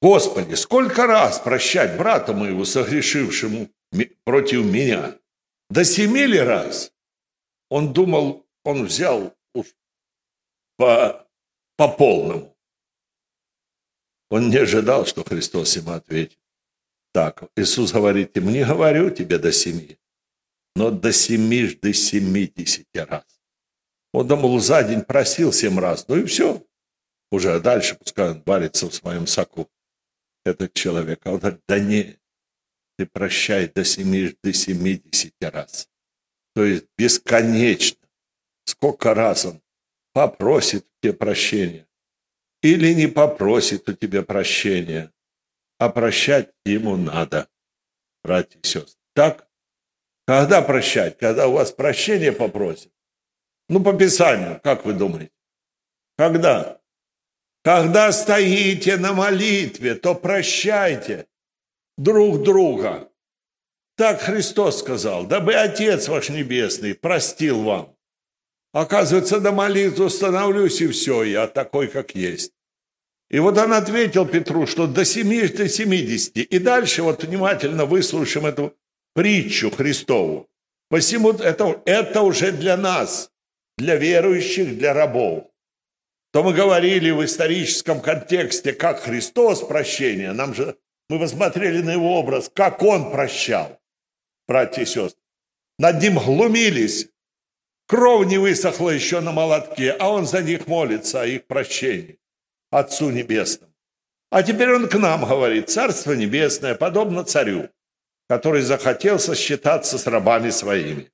Господи, 0.00 0.54
сколько 0.54 1.06
раз 1.06 1.40
прощать 1.40 1.96
брату 1.96 2.34
моему, 2.34 2.64
согрешившему 2.64 3.68
против 4.24 4.64
меня? 4.64 5.18
До 5.70 5.84
семи 5.84 6.26
ли 6.26 6.38
раз? 6.38 6.92
Он 7.68 7.92
думал, 7.92 8.46
он 8.64 8.86
взял 8.86 9.34
по, 10.76 11.26
по 11.76 11.88
полному. 11.88 12.56
Он 14.30 14.50
не 14.50 14.58
ожидал, 14.58 15.06
что 15.06 15.24
Христос 15.24 15.76
ему 15.76 15.90
ответит. 15.90 16.38
Так, 17.12 17.44
Иисус 17.56 17.92
говорит 17.92 18.36
ему, 18.36 18.50
не 18.50 18.64
говорю 18.64 19.10
тебе 19.10 19.38
до 19.38 19.50
семи, 19.50 19.98
но 20.76 20.90
до 20.90 21.12
семижды 21.12 21.92
семидесяти 21.92 22.98
раз. 22.98 23.24
Он 24.12 24.26
думал, 24.26 24.58
за 24.60 24.84
день 24.84 25.02
просил 25.02 25.52
семь 25.52 25.78
раз, 25.78 26.06
ну 26.08 26.16
и 26.16 26.24
все. 26.26 26.64
Уже 27.30 27.58
дальше 27.60 27.96
пускай 27.96 28.30
он 28.30 28.42
варится 28.46 28.88
в 28.88 28.94
своем 28.94 29.26
соку, 29.26 29.68
этот 30.48 30.74
человек. 30.74 31.20
А 31.24 31.32
он 31.32 31.38
говорит, 31.38 31.60
да 31.68 31.78
не, 31.78 32.16
ты 32.96 33.06
прощай 33.06 33.68
до 33.68 33.84
семижды 33.84 34.52
семидесяти 34.52 35.44
раз. 35.44 35.88
То 36.54 36.64
есть 36.64 36.86
бесконечно. 36.96 37.96
Сколько 38.64 39.14
раз 39.14 39.46
он 39.46 39.62
попросит 40.12 40.86
тебе 41.00 41.12
прощения 41.12 41.86
или 42.62 42.92
не 42.92 43.06
попросит 43.06 43.88
у 43.88 43.92
тебя 43.92 44.22
прощения, 44.22 45.12
а 45.78 45.88
прощать 45.88 46.50
ему 46.64 46.96
надо, 46.96 47.48
братья 48.22 48.58
и 48.58 48.66
сестры. 48.66 49.00
Так? 49.14 49.48
Когда 50.26 50.60
прощать? 50.60 51.16
Когда 51.18 51.48
у 51.48 51.52
вас 51.52 51.72
прощение 51.72 52.32
попросят? 52.32 52.92
Ну, 53.68 53.82
по 53.82 53.92
Писанию, 53.92 54.60
как 54.62 54.84
вы 54.84 54.92
думаете? 54.92 55.32
Когда? 56.16 56.77
Когда 57.68 58.12
стоите 58.12 58.96
на 58.96 59.12
молитве, 59.12 59.94
то 59.94 60.14
прощайте 60.14 61.26
друг 61.98 62.42
друга. 62.42 63.10
Так 63.94 64.22
Христос 64.22 64.78
сказал, 64.78 65.26
дабы 65.26 65.52
Отец 65.52 66.08
ваш 66.08 66.30
Небесный 66.30 66.94
простил 66.94 67.62
вам. 67.62 67.94
Оказывается, 68.72 69.38
на 69.38 69.52
молитву 69.52 70.08
становлюсь, 70.08 70.80
и 70.80 70.88
все, 70.88 71.24
я 71.24 71.46
такой, 71.46 71.88
как 71.88 72.14
есть. 72.14 72.54
И 73.28 73.38
вот 73.38 73.58
он 73.58 73.74
ответил 73.74 74.24
Петру, 74.24 74.66
что 74.66 74.86
до 74.86 75.04
70, 75.04 75.56
до 75.56 75.68
70. 75.68 76.38
И 76.38 76.58
дальше 76.58 77.02
вот 77.02 77.22
внимательно 77.22 77.84
выслушаем 77.84 78.46
эту 78.46 78.74
притчу 79.12 79.70
Христову. 79.70 80.48
Посему 80.88 81.32
это, 81.32 81.82
это 81.84 82.22
уже 82.22 82.50
для 82.50 82.78
нас, 82.78 83.30
для 83.76 83.96
верующих, 83.96 84.78
для 84.78 84.94
рабов. 84.94 85.47
То 86.32 86.42
мы 86.42 86.52
говорили 86.52 87.10
в 87.10 87.24
историческом 87.24 88.00
контексте, 88.00 88.72
как 88.72 89.00
Христос 89.00 89.62
прощение. 89.62 90.32
Нам 90.32 90.54
же, 90.54 90.76
мы 91.08 91.18
посмотрели 91.18 91.80
на 91.80 91.92
его 91.92 92.18
образ, 92.18 92.50
как 92.52 92.82
он 92.82 93.10
прощал, 93.10 93.80
братья 94.46 94.82
и 94.82 94.86
сестры. 94.86 95.22
Над 95.78 96.02
ним 96.02 96.18
глумились, 96.18 97.08
Кровь 97.88 98.26
не 98.26 98.36
высохла 98.36 98.90
еще 98.90 99.20
на 99.20 99.32
молотке, 99.32 99.92
а 99.92 100.10
он 100.10 100.26
за 100.26 100.42
них 100.42 100.66
молится, 100.66 101.22
о 101.22 101.26
их 101.26 101.46
прощении, 101.46 102.20
Отцу 102.70 103.08
Небесному. 103.08 103.72
А 104.30 104.42
теперь 104.42 104.74
он 104.74 104.90
к 104.90 104.94
нам 104.98 105.24
говорит, 105.24 105.70
Царство 105.70 106.12
Небесное 106.12 106.74
подобно 106.74 107.24
царю, 107.24 107.70
который 108.28 108.60
захотел 108.60 109.18
сосчитаться 109.18 109.96
с 109.96 110.06
рабами 110.06 110.50
своими. 110.50 111.10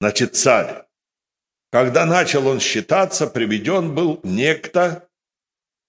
Значит, 0.00 0.36
царь. 0.36 0.85
Когда 1.70 2.06
начал 2.06 2.46
он 2.46 2.60
считаться, 2.60 3.26
приведен 3.26 3.94
был 3.94 4.20
некто 4.22 5.08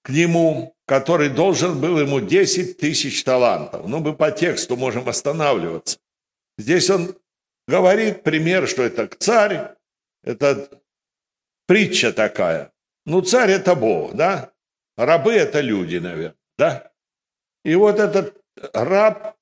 к 0.04 0.10
нему, 0.10 0.76
который 0.86 1.30
должен 1.30 1.80
был 1.80 2.00
ему 2.00 2.20
10 2.20 2.78
тысяч 2.78 3.24
талантов. 3.24 3.88
Ну, 3.88 4.00
мы 4.00 4.14
по 4.16 4.32
тексту 4.32 4.76
можем 4.76 5.08
останавливаться. 5.08 6.00
Здесь 6.58 6.90
он 6.90 7.16
говорит 7.68 8.24
пример, 8.24 8.68
что 8.68 8.84
это 8.84 9.08
царь, 9.20 9.76
это 10.24 10.82
притча 11.68 12.14
такая. 12.14 12.72
Ну, 13.06 13.22
царь 13.22 13.52
это 13.52 13.76
Бог, 13.76 14.16
да? 14.16 14.52
Рабы 14.96 15.34
это 15.34 15.62
люди, 15.62 15.98
наверное, 15.98 16.36
да? 16.58 16.92
И 17.64 17.76
вот 17.76 18.00
этот 18.00 18.42
раб, 18.74 19.36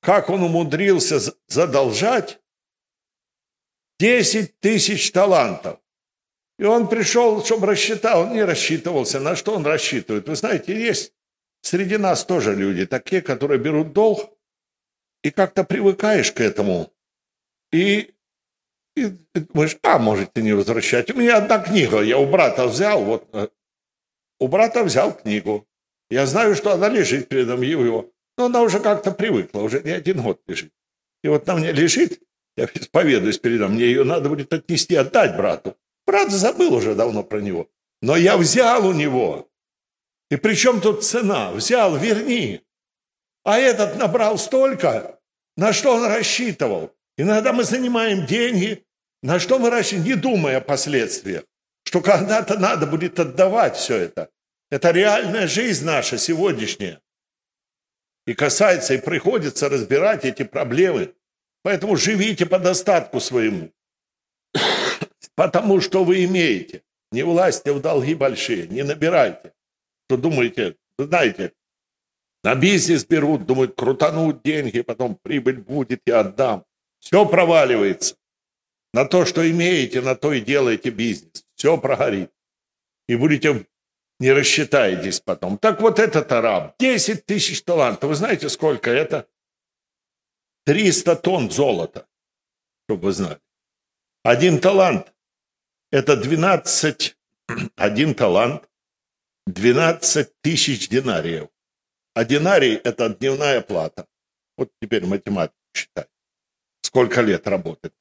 как 0.00 0.30
он 0.30 0.42
умудрился 0.42 1.20
задолжать 1.46 2.40
10 3.98 4.60
тысяч 4.60 5.10
талантов. 5.10 5.78
И 6.58 6.64
он 6.64 6.88
пришел, 6.88 7.44
чтобы 7.44 7.66
рассчитал, 7.66 8.30
не 8.30 8.42
рассчитывался. 8.42 9.20
На 9.20 9.36
что 9.36 9.54
он 9.54 9.66
рассчитывает? 9.66 10.28
Вы 10.28 10.36
знаете, 10.36 10.78
есть 10.78 11.12
среди 11.62 11.98
нас 11.98 12.24
тоже 12.24 12.54
люди, 12.54 12.86
такие, 12.86 13.20
которые 13.20 13.58
берут 13.58 13.92
долг, 13.92 14.30
и 15.22 15.30
как-то 15.30 15.64
привыкаешь 15.64 16.32
к 16.32 16.40
этому. 16.40 16.92
И, 17.72 18.14
и 18.94 19.06
думаешь, 19.34 19.76
а, 19.82 19.98
можете 19.98 20.40
не 20.42 20.52
возвращать. 20.52 21.10
У 21.10 21.18
меня 21.18 21.38
одна 21.38 21.58
книга, 21.58 22.00
я 22.00 22.18
у 22.18 22.26
брата 22.26 22.66
взял, 22.66 23.04
вот, 23.04 23.28
э, 23.32 23.48
у 24.38 24.48
брата 24.48 24.84
взял 24.84 25.12
книгу. 25.12 25.66
Я 26.08 26.26
знаю, 26.26 26.54
что 26.54 26.72
она 26.72 26.88
лежит 26.88 27.28
передо 27.28 27.56
мной 27.56 27.68
его, 27.68 28.12
но 28.38 28.46
она 28.46 28.62
уже 28.62 28.78
как-то 28.78 29.10
привыкла, 29.10 29.60
уже 29.60 29.82
не 29.82 29.90
один 29.90 30.22
год 30.22 30.40
лежит. 30.46 30.72
И 31.24 31.28
вот 31.28 31.46
на 31.46 31.56
мне 31.56 31.72
лежит, 31.72 32.20
я 32.56 32.68
исповедуюсь 32.74 33.38
передо 33.38 33.68
мне, 33.68 33.84
ее 33.84 34.04
надо 34.04 34.28
будет 34.28 34.52
отнести, 34.52 34.94
отдать 34.94 35.36
брату. 35.36 35.76
Брат 36.06 36.30
забыл 36.30 36.74
уже 36.74 36.94
давно 36.94 37.22
про 37.22 37.40
него. 37.40 37.68
Но 38.02 38.16
я 38.16 38.36
взял 38.36 38.86
у 38.86 38.92
него. 38.92 39.48
И 40.30 40.36
при 40.36 40.54
чем 40.54 40.80
тут 40.80 41.04
цена? 41.04 41.52
Взял, 41.52 41.96
верни. 41.96 42.60
А 43.44 43.58
этот 43.58 43.96
набрал 43.96 44.38
столько, 44.38 45.18
на 45.56 45.72
что 45.72 45.94
он 45.94 46.04
рассчитывал. 46.06 46.92
Иногда 47.16 47.52
мы 47.52 47.64
занимаем 47.64 48.26
деньги, 48.26 48.84
на 49.22 49.38
что 49.38 49.58
мы 49.58 49.70
раньше 49.70 49.96
не 49.96 50.14
думая 50.14 50.58
о 50.58 50.60
последствиях, 50.60 51.44
что 51.84 52.00
когда-то 52.00 52.58
надо 52.58 52.86
будет 52.86 53.18
отдавать 53.20 53.76
все 53.76 53.96
это. 53.96 54.30
Это 54.70 54.90
реальная 54.90 55.46
жизнь 55.46 55.84
наша 55.84 56.18
сегодняшняя. 56.18 57.00
И 58.26 58.34
касается, 58.34 58.94
и 58.94 58.98
приходится 58.98 59.68
разбирать 59.68 60.24
эти 60.24 60.42
проблемы. 60.42 61.14
Поэтому 61.66 61.96
живите 61.96 62.46
по 62.46 62.60
достатку 62.60 63.18
своему. 63.18 63.72
Потому 65.34 65.80
что 65.80 66.04
вы 66.04 66.24
имеете. 66.24 66.82
Не 67.10 67.24
власти 67.24 67.70
в 67.70 67.80
долги 67.80 68.14
большие, 68.14 68.68
не 68.68 68.84
набирайте. 68.84 69.52
Что 70.06 70.16
думаете, 70.16 70.76
знаете, 70.96 71.54
на 72.44 72.54
бизнес 72.54 73.04
берут, 73.04 73.46
думают, 73.46 73.74
крутанут 73.74 74.44
деньги, 74.44 74.82
потом 74.82 75.18
прибыль 75.20 75.56
будет, 75.56 76.02
я 76.06 76.20
отдам. 76.20 76.64
Все 77.00 77.26
проваливается. 77.26 78.14
На 78.94 79.04
то, 79.04 79.24
что 79.24 79.42
имеете, 79.50 80.02
на 80.02 80.14
то 80.14 80.32
и 80.32 80.40
делаете 80.40 80.90
бизнес. 80.90 81.44
Все 81.56 81.76
прогорит. 81.76 82.30
И 83.08 83.16
будете, 83.16 83.66
не 84.20 84.30
рассчитаетесь 84.30 85.18
потом. 85.18 85.58
Так 85.58 85.80
вот 85.80 85.98
этот 85.98 86.30
араб, 86.30 86.76
10 86.78 87.26
тысяч 87.26 87.64
талантов. 87.64 88.10
Вы 88.10 88.14
знаете, 88.14 88.48
сколько 88.50 88.88
это? 88.92 89.26
300 90.66 91.16
тонн 91.16 91.50
золота, 91.50 92.08
чтобы 92.84 93.06
вы 93.06 93.12
знали. 93.12 93.40
Один 94.22 94.60
талант 94.60 95.14
Это 95.92 96.16
12, 96.16 97.16
один 97.76 98.14
талант, 98.14 98.68
12 99.46 100.40
тысяч 100.42 100.88
динариев. 100.88 101.48
А 102.14 102.24
динарий– 102.24 102.74
это 102.84 103.08
дневная 103.08 103.60
плата. 103.60 104.06
Вот 104.56 104.70
теперь 104.82 105.06
математику 105.06 105.56
считай. 105.74 106.06
Сколько 106.82 107.22
лет 107.22 107.46
работает? 107.46 107.94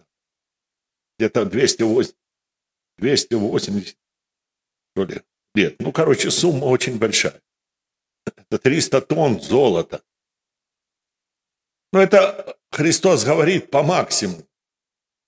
Где-то 1.19 1.45
280, 1.45 2.15
280 2.97 3.97
что 4.95 5.05
ли, 5.05 5.21
лет. 5.53 5.75
Ну, 5.79 5.91
короче, 5.91 6.31
сумма 6.31 6.65
очень 6.65 6.97
большая. 6.97 7.41
Это 8.25 8.57
300 8.57 9.01
тонн 9.01 9.41
золота. 9.41 10.01
Но 11.95 12.01
это 12.01 12.57
Христос 12.71 13.23
говорит 13.23 13.71
по 13.71 13.81
максимуму. 13.81 14.43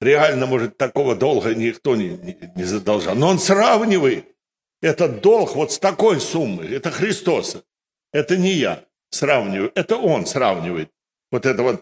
Реально, 0.02 0.48
может, 0.48 0.78
такого 0.78 1.16
долга 1.16 1.56
никто 1.56 1.96
не, 1.96 2.10
не, 2.10 2.52
не 2.58 2.64
задолжал. 2.66 3.16
Но 3.16 3.30
он 3.30 3.40
сравнивает 3.40 4.36
этот 4.82 5.22
долг 5.22 5.56
вот 5.56 5.72
с 5.72 5.80
такой 5.80 6.20
суммой. 6.20 6.68
Это 6.76 6.92
Христос. 6.92 7.64
Это 8.12 8.36
не 8.36 8.52
я 8.52 8.84
сравниваю. 9.12 9.72
Это 9.76 9.96
он 9.96 10.26
сравнивает 10.26 10.92
вот 11.32 11.46
этого 11.46 11.82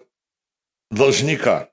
должника. 0.91 1.71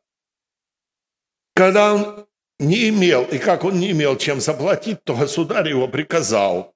Когда 1.54 1.92
он 1.92 2.26
не 2.58 2.88
имел, 2.88 3.24
и 3.24 3.36
как 3.36 3.64
он 3.64 3.78
не 3.78 3.90
имел 3.90 4.16
чем 4.16 4.40
заплатить, 4.40 5.04
то 5.04 5.14
государь 5.14 5.68
его 5.68 5.86
приказал 5.86 6.74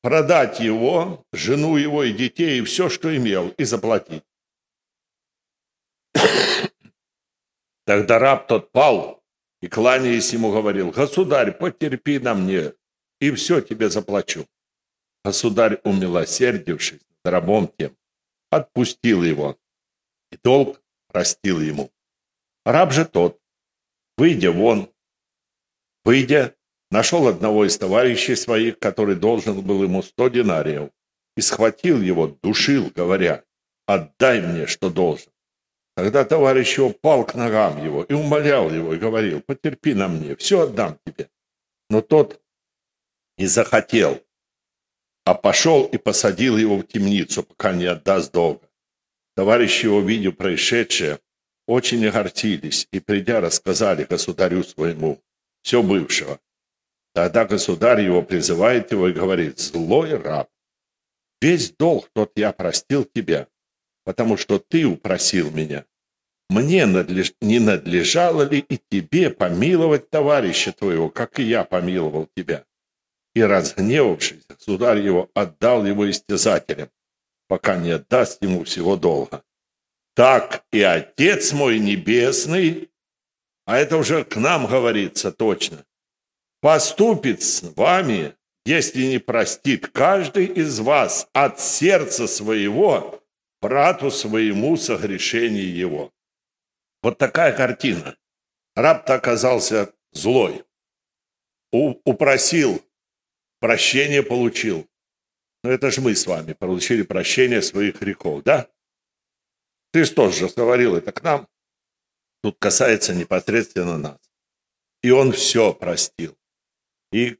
продать 0.00 0.58
его, 0.58 1.22
жену 1.34 1.76
его 1.76 2.02
и 2.02 2.14
детей, 2.14 2.60
и 2.60 2.64
все, 2.64 2.88
что 2.88 3.14
имел, 3.14 3.50
и 3.58 3.64
заплатить. 3.64 4.22
Тогда 7.84 8.18
раб 8.18 8.46
тот 8.46 8.72
пал 8.72 9.22
и, 9.60 9.68
кланяясь 9.68 10.32
ему, 10.32 10.52
говорил, 10.52 10.90
«Государь, 10.90 11.52
потерпи 11.52 12.18
на 12.18 12.34
мне, 12.34 12.72
и 13.20 13.30
все 13.32 13.60
тебе 13.60 13.90
заплачу». 13.90 14.46
Государь, 15.24 15.80
умилосердившись 15.84 17.00
над 17.24 17.32
рабом 17.32 17.72
тем, 17.78 17.96
отпустил 18.50 19.22
его, 19.22 19.58
и 20.32 20.38
долг 20.42 20.80
простил 21.08 21.60
ему. 21.60 21.90
Раб 22.64 22.92
же 22.92 23.04
тот, 23.04 23.40
выйдя 24.16 24.52
вон, 24.52 24.90
выйдя, 26.04 26.54
нашел 26.90 27.28
одного 27.28 27.66
из 27.66 27.76
товарищей 27.76 28.36
своих, 28.36 28.78
который 28.78 29.16
должен 29.16 29.60
был 29.60 29.82
ему 29.82 30.02
сто 30.02 30.28
динариев, 30.28 30.90
и 31.36 31.40
схватил 31.40 32.00
его, 32.00 32.28
душил, 32.28 32.90
говоря, 32.94 33.44
«Отдай 33.86 34.40
мне, 34.40 34.66
что 34.66 34.90
должен». 34.90 35.32
Тогда 36.00 36.24
товарищ 36.24 36.78
его 36.78 36.88
пал 36.88 37.26
к 37.26 37.34
ногам 37.34 37.84
его 37.84 38.04
и 38.04 38.14
умолял 38.14 38.70
его, 38.70 38.94
и 38.94 38.98
говорил, 38.98 39.42
потерпи 39.42 39.92
на 39.92 40.08
мне, 40.08 40.34
все 40.34 40.60
отдам 40.60 40.98
тебе. 41.04 41.28
Но 41.90 42.00
тот 42.00 42.40
не 43.36 43.44
захотел, 43.44 44.18
а 45.26 45.34
пошел 45.34 45.84
и 45.84 45.98
посадил 45.98 46.56
его 46.56 46.78
в 46.78 46.84
темницу, 46.84 47.42
пока 47.42 47.74
не 47.74 47.84
отдаст 47.84 48.32
долга. 48.32 48.66
Товарищи 49.36 49.84
его, 49.84 50.00
видя 50.00 50.32
происшедшее, 50.32 51.18
очень 51.66 52.06
огорчились 52.06 52.88
и, 52.92 52.98
придя, 52.98 53.42
рассказали 53.42 54.04
государю 54.04 54.64
своему 54.64 55.22
все 55.60 55.82
бывшего. 55.82 56.40
Тогда 57.12 57.44
государь 57.44 58.00
его 58.00 58.22
призывает 58.22 58.90
его 58.90 59.08
и 59.08 59.12
говорит, 59.12 59.58
«Злой 59.58 60.16
раб, 60.16 60.48
весь 61.42 61.72
долг 61.72 62.08
тот 62.14 62.32
я 62.36 62.52
простил 62.52 63.04
тебя, 63.04 63.48
потому 64.04 64.38
что 64.38 64.58
ты 64.58 64.86
упросил 64.86 65.50
меня 65.50 65.84
мне 66.50 66.84
надлеж... 66.84 67.32
не 67.40 67.60
надлежало 67.60 68.42
ли 68.42 68.58
и 68.58 68.76
тебе 68.76 69.30
помиловать 69.30 70.10
товарища 70.10 70.72
твоего, 70.72 71.08
как 71.08 71.38
и 71.38 71.44
я 71.44 71.64
помиловал 71.64 72.28
тебя? 72.36 72.64
И 73.34 73.42
разгневавшись, 73.42 74.44
государь 74.48 74.98
его 74.98 75.30
отдал 75.32 75.86
его 75.86 76.10
истязателям, 76.10 76.90
пока 77.46 77.76
не 77.76 77.92
отдаст 77.92 78.42
ему 78.42 78.64
всего 78.64 78.96
долга. 78.96 79.44
Так 80.14 80.64
и 80.72 80.82
Отец 80.82 81.52
мой 81.52 81.78
Небесный, 81.78 82.90
а 83.64 83.78
это 83.78 83.96
уже 83.96 84.24
к 84.24 84.34
нам 84.34 84.66
говорится 84.66 85.30
точно, 85.30 85.84
поступит 86.60 87.42
с 87.44 87.62
вами, 87.76 88.34
если 88.64 89.04
не 89.06 89.18
простит 89.18 89.86
каждый 89.86 90.46
из 90.46 90.80
вас 90.80 91.28
от 91.32 91.60
сердца 91.60 92.26
своего 92.26 93.22
брату 93.62 94.10
своему 94.10 94.76
согрешение 94.76 95.78
его. 95.78 96.12
Вот 97.02 97.18
такая 97.18 97.56
картина. 97.56 98.16
Раб-то 98.74 99.14
оказался 99.14 99.94
злой. 100.12 100.64
У, 101.72 102.00
упросил, 102.04 102.84
прощение 103.60 104.22
получил. 104.22 104.88
Но 105.62 105.70
это 105.70 105.90
же 105.90 106.00
мы 106.00 106.14
с 106.14 106.26
вами 106.26 106.52
получили 106.52 107.02
прощение 107.02 107.62
своих 107.62 108.00
грехов, 108.00 108.42
да? 108.42 108.70
Христос 109.92 110.36
же 110.36 110.48
говорил 110.48 110.96
это 110.96 111.12
к 111.12 111.22
нам. 111.22 111.48
Тут 112.42 112.58
касается 112.58 113.14
непосредственно 113.14 113.98
нас. 113.98 114.18
И 115.02 115.10
Он 115.10 115.32
все 115.32 115.74
простил. 115.74 116.36
И 117.12 117.38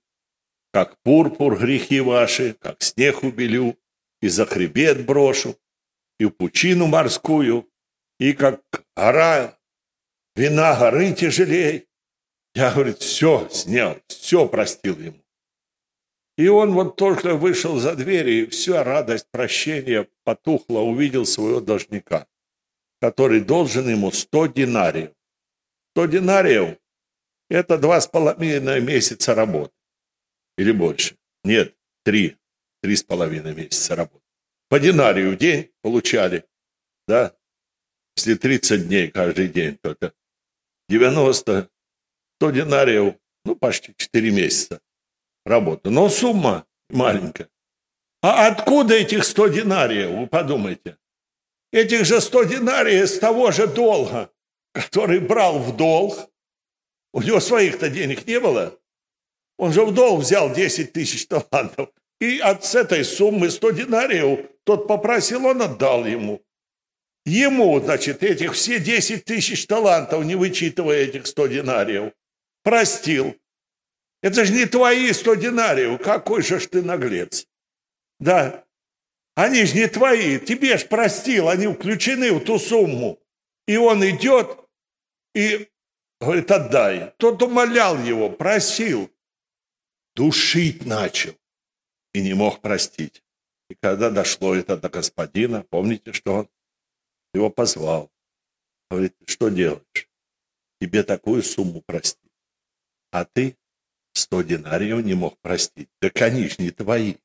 как 0.73 1.01
пурпур 1.03 1.59
грехи 1.59 2.01
ваши, 2.01 2.55
как 2.55 2.83
снег 2.83 3.23
убелю, 3.23 3.79
и 4.21 4.29
за 4.29 4.47
хребет 4.47 5.07
брошу, 5.07 5.59
и 6.19 6.27
в 6.27 6.31
пучину 6.31 6.87
морскую, 6.87 7.70
и 8.21 8.35
как 8.35 8.63
гора, 8.95 9.59
вина 10.37 10.79
горы 10.79 11.13
тяжелей. 11.13 11.89
Я, 12.55 12.73
говорит, 12.73 12.99
все 12.99 13.49
снял, 13.49 13.99
все 14.09 14.47
простил 14.47 14.99
ему. 15.01 15.25
И 16.37 16.49
он 16.49 16.73
вот 16.73 16.97
только 16.97 17.35
вышел 17.35 17.79
за 17.79 17.97
дверь, 17.97 18.29
и 18.29 18.47
вся 18.47 18.85
радость 18.85 19.27
прощения 19.31 20.09
потухла, 20.25 20.81
увидел 20.81 21.25
своего 21.25 21.61
должника, 21.61 22.27
который 23.01 23.41
должен 23.41 23.89
ему 23.89 24.13
100 24.13 24.47
динариев. 24.49 25.13
100 25.93 26.07
динариев– 26.07 26.79
это 27.51 27.79
два 27.79 28.01
с 28.01 28.07
половиной 28.07 28.81
месяца 28.81 29.35
работы. 29.35 29.73
Или 30.59 30.73
больше. 30.73 31.17
Нет, 31.45 31.75
три. 32.05 32.37
Три 32.83 32.97
с 32.97 33.03
половиной 33.03 33.55
месяца 33.55 33.95
работы. 33.95 34.25
По 34.69 34.81
динарию 34.81 35.33
в 35.33 35.37
день 35.37 35.71
получали. 35.83 36.45
Да? 37.07 37.35
Если 38.17 38.35
30 38.35 38.89
дней 38.89 39.09
каждый 39.09 39.49
день, 39.49 39.79
то 39.83 39.91
это 39.91 40.13
90, 40.89 41.69
100 42.39 42.51
динариев, 42.51 43.15
ну, 43.45 43.57
почти 43.57 43.95
4 43.97 44.31
месяца 44.31 44.81
работы. 45.45 45.91
Но 45.91 46.09
сумма 46.09 46.67
маленькая. 46.91 47.49
А 48.23 48.49
откуда 48.49 48.95
этих 48.95 49.25
100 49.25 49.49
динариев, 49.49 50.11
вы 50.11 50.27
подумайте? 50.27 50.99
Этих 51.73 52.05
же 52.05 52.21
100 52.21 52.45
динариев 52.45 53.09
с 53.09 53.19
того 53.19 53.51
же 53.51 53.67
долга, 53.67 54.31
который 54.73 55.21
брал 55.21 55.59
в 55.59 55.77
долг. 55.77 56.31
У 57.13 57.23
него 57.23 57.41
своих-то 57.41 57.89
денег 57.89 58.27
не 58.27 58.39
было. 58.41 58.79
Он 59.57 59.73
же 59.73 59.85
в 59.85 59.95
долг 59.95 60.21
взял 60.21 60.53
10 60.53 60.93
тысяч 60.93 61.27
талантов. 61.27 61.91
И 62.21 62.39
от 62.39 62.75
этой 62.75 63.05
суммы 63.05 63.51
100 63.51 63.71
динариев 63.71 64.51
тот 64.65 64.87
попросил, 64.87 65.47
он 65.47 65.63
отдал 65.63 66.05
ему. 66.05 66.43
Ему, 67.31 67.81
значит, 67.81 68.25
этих 68.25 68.55
все 68.55 68.81
10 68.81 69.25
тысяч 69.25 69.67
талантов, 69.67 70.25
не 70.25 70.35
вычитывая 70.35 71.05
этих 71.05 71.29
100 71.29 71.47
динариев, 71.47 72.13
простил. 72.65 73.37
Это 74.21 74.45
же 74.45 74.53
не 74.53 74.67
твои 74.67 75.13
100 75.13 75.37
динариев, 75.37 76.03
какой 76.03 76.43
же 76.43 76.59
ж 76.59 76.67
ты 76.67 76.83
наглец. 76.83 77.47
Да, 78.19 78.65
они 79.37 79.65
же 79.65 79.77
не 79.77 79.87
твои, 79.87 80.41
тебе 80.41 80.77
ж 80.77 80.89
простил, 80.89 81.49
они 81.49 81.69
включены 81.69 82.33
в 82.33 82.41
ту 82.41 82.59
сумму. 82.59 83.21
И 83.69 83.77
он 83.77 84.05
идет 84.05 84.59
и 85.33 85.69
говорит, 86.21 86.51
отдай. 86.51 87.15
Тот 87.17 87.41
умолял 87.43 87.97
его, 88.03 88.29
просил. 88.29 89.09
Душить 90.17 90.85
начал 90.85 91.37
и 92.13 92.23
не 92.23 92.35
мог 92.35 92.61
простить. 92.61 93.23
И 93.69 93.77
когда 93.77 94.11
дошло 94.11 94.57
это 94.57 94.77
до 94.77 94.89
господина, 94.89 95.65
помните, 95.71 96.13
что 96.13 96.35
он 96.35 96.49
его 97.35 97.51
позвал. 97.51 98.11
Говорит, 98.91 99.15
что 99.27 99.49
делаешь? 99.49 100.09
Тебе 100.81 101.03
такую 101.03 101.43
сумму 101.43 101.83
простить. 101.83 102.33
А 103.13 103.25
ты 103.25 103.57
сто 104.13 104.43
динариев 104.43 105.05
не 105.05 105.15
мог 105.15 105.39
простить. 105.41 105.89
Да, 106.01 106.11
конечно, 106.11 106.63
не 106.63 106.71
твои, 106.71 107.17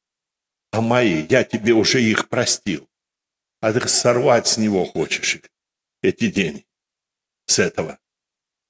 а 0.72 0.82
мои. 0.82 1.26
Я 1.30 1.44
тебе 1.44 1.74
уже 1.74 2.02
их 2.02 2.30
простил. 2.30 2.90
А 3.62 3.74
ты 3.74 3.88
сорвать 3.88 4.48
с 4.48 4.58
него 4.58 4.86
хочешь 4.86 5.36
их, 5.36 5.50
эти 6.04 6.30
деньги, 6.30 6.68
с 7.48 7.58
этого 7.58 8.00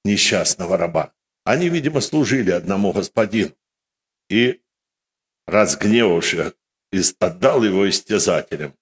несчастного 0.04 0.76
раба. 0.78 1.12
Они, 1.44 1.68
видимо, 1.68 2.00
служили 2.00 2.50
одному 2.50 2.92
господину. 2.92 3.54
И, 4.30 4.62
разгневавшись, 5.46 6.54
отдал 7.18 7.62
его 7.62 7.88
истязателям 7.88 8.76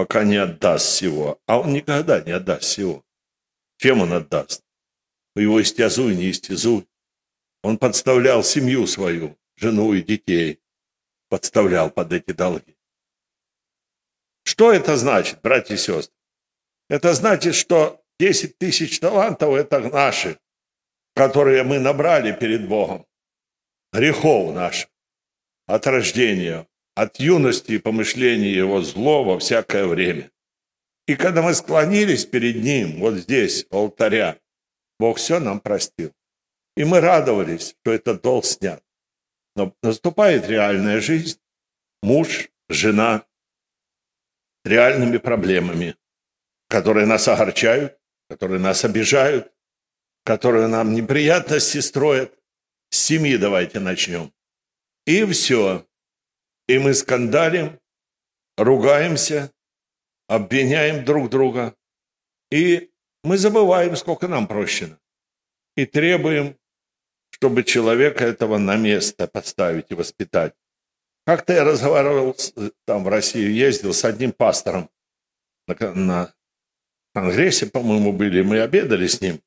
пока 0.00 0.24
не 0.24 0.36
отдаст 0.36 0.86
всего. 0.86 1.38
А 1.46 1.60
он 1.60 1.74
никогда 1.74 2.22
не 2.22 2.32
отдаст 2.32 2.62
всего. 2.62 3.04
Чем 3.76 4.00
он 4.00 4.14
отдаст? 4.14 4.64
Его 5.36 5.60
истязуй, 5.60 6.16
не 6.16 6.30
истязуй. 6.30 6.88
Он 7.62 7.76
подставлял 7.76 8.42
семью 8.42 8.86
свою, 8.86 9.36
жену 9.56 9.92
и 9.92 10.02
детей, 10.02 10.58
подставлял 11.28 11.90
под 11.90 12.14
эти 12.14 12.32
долги. 12.32 12.78
Что 14.42 14.72
это 14.72 14.96
значит, 14.96 15.42
братья 15.42 15.74
и 15.74 15.76
сестры? 15.76 16.14
Это 16.88 17.12
значит, 17.12 17.54
что 17.54 18.02
10 18.18 18.56
тысяч 18.56 19.00
талантов– 19.00 19.54
это 19.54 19.80
наши, 19.80 20.38
которые 21.14 21.62
мы 21.62 21.78
набрали 21.78 22.32
перед 22.32 22.66
Богом. 22.66 23.04
Грехов 23.92 24.54
наших 24.54 24.88
от 25.66 25.86
рождения, 25.86 26.66
от 26.94 27.20
юности 27.20 27.72
и 27.72 27.78
помышления 27.78 28.52
его 28.52 28.82
зло 28.82 29.24
во 29.24 29.38
всякое 29.38 29.86
время. 29.86 30.30
И 31.06 31.16
когда 31.16 31.42
мы 31.42 31.54
склонились 31.54 32.24
перед 32.24 32.62
ним, 32.62 33.00
вот 33.00 33.14
здесь, 33.14 33.66
у 33.70 33.76
алтаря, 33.78 34.38
Бог 34.98 35.18
все 35.18 35.40
нам 35.40 35.60
простил. 35.60 36.12
И 36.76 36.84
мы 36.84 37.00
радовались, 37.00 37.74
что 37.80 37.92
этот 37.92 38.22
долг 38.22 38.44
снят. 38.44 38.82
Но 39.56 39.74
наступает 39.82 40.46
реальная 40.48 41.00
жизнь, 41.00 41.40
муж, 42.02 42.50
жена, 42.68 43.26
реальными 44.64 45.18
проблемами, 45.18 45.96
которые 46.68 47.06
нас 47.06 47.26
огорчают, 47.28 47.98
которые 48.28 48.60
нас 48.60 48.84
обижают, 48.84 49.52
которые 50.24 50.68
нам 50.68 50.94
неприятности 50.94 51.78
строят. 51.78 52.38
С 52.90 52.98
семьи 52.98 53.36
давайте 53.36 53.80
начнем. 53.80 54.32
И 55.06 55.24
все. 55.26 55.86
И 56.70 56.78
мы 56.78 56.94
скандалим, 56.94 57.80
ругаемся, 58.56 59.50
обвиняем 60.28 61.04
друг 61.04 61.28
друга. 61.28 61.74
И 62.52 62.92
мы 63.24 63.38
забываем, 63.38 63.96
сколько 63.96 64.28
нам 64.28 64.46
прощено. 64.46 64.96
И 65.76 65.84
требуем, 65.84 66.56
чтобы 67.30 67.64
человека 67.64 68.24
этого 68.24 68.58
на 68.58 68.76
место 68.76 69.26
поставить 69.26 69.90
и 69.90 69.94
воспитать. 69.94 70.54
Как-то 71.26 71.54
я 71.54 71.64
разговаривал, 71.64 72.36
там 72.86 73.02
в 73.02 73.08
Россию 73.08 73.52
ездил 73.52 73.92
с 73.92 74.04
одним 74.04 74.30
пастором 74.30 74.88
на, 75.66 75.74
на 75.94 76.34
конгрессе, 77.14 77.66
по-моему, 77.66 78.12
были, 78.12 78.42
мы 78.42 78.60
обедали 78.60 79.08
с 79.08 79.20
ним. 79.20 79.42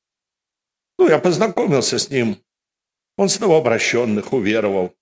Ну, 0.99 1.07
я 1.07 1.19
познакомился 1.19 1.99
с 1.99 2.09
ним. 2.09 2.43
Он 3.15 3.29
с 3.29 3.39
новообращенных 3.39 4.33
уверовал. 4.33 4.93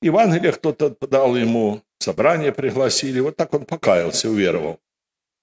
Евангелие 0.00 0.52
кто-то 0.52 0.90
дал 1.06 1.36
ему, 1.36 1.82
собрание 1.98 2.52
пригласили. 2.52 3.20
Вот 3.20 3.36
так 3.36 3.52
он 3.54 3.64
покаялся, 3.64 4.30
уверовал. 4.30 4.80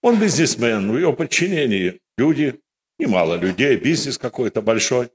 Он 0.02 0.20
бизнесмен, 0.20 0.92
в 0.92 0.98
его 0.98 1.14
подчинении 1.14 2.00
люди, 2.18 2.62
немало 3.00 3.36
людей, 3.36 3.76
бизнес 3.76 4.18
какой-то 4.18 4.62
большой 4.62 5.12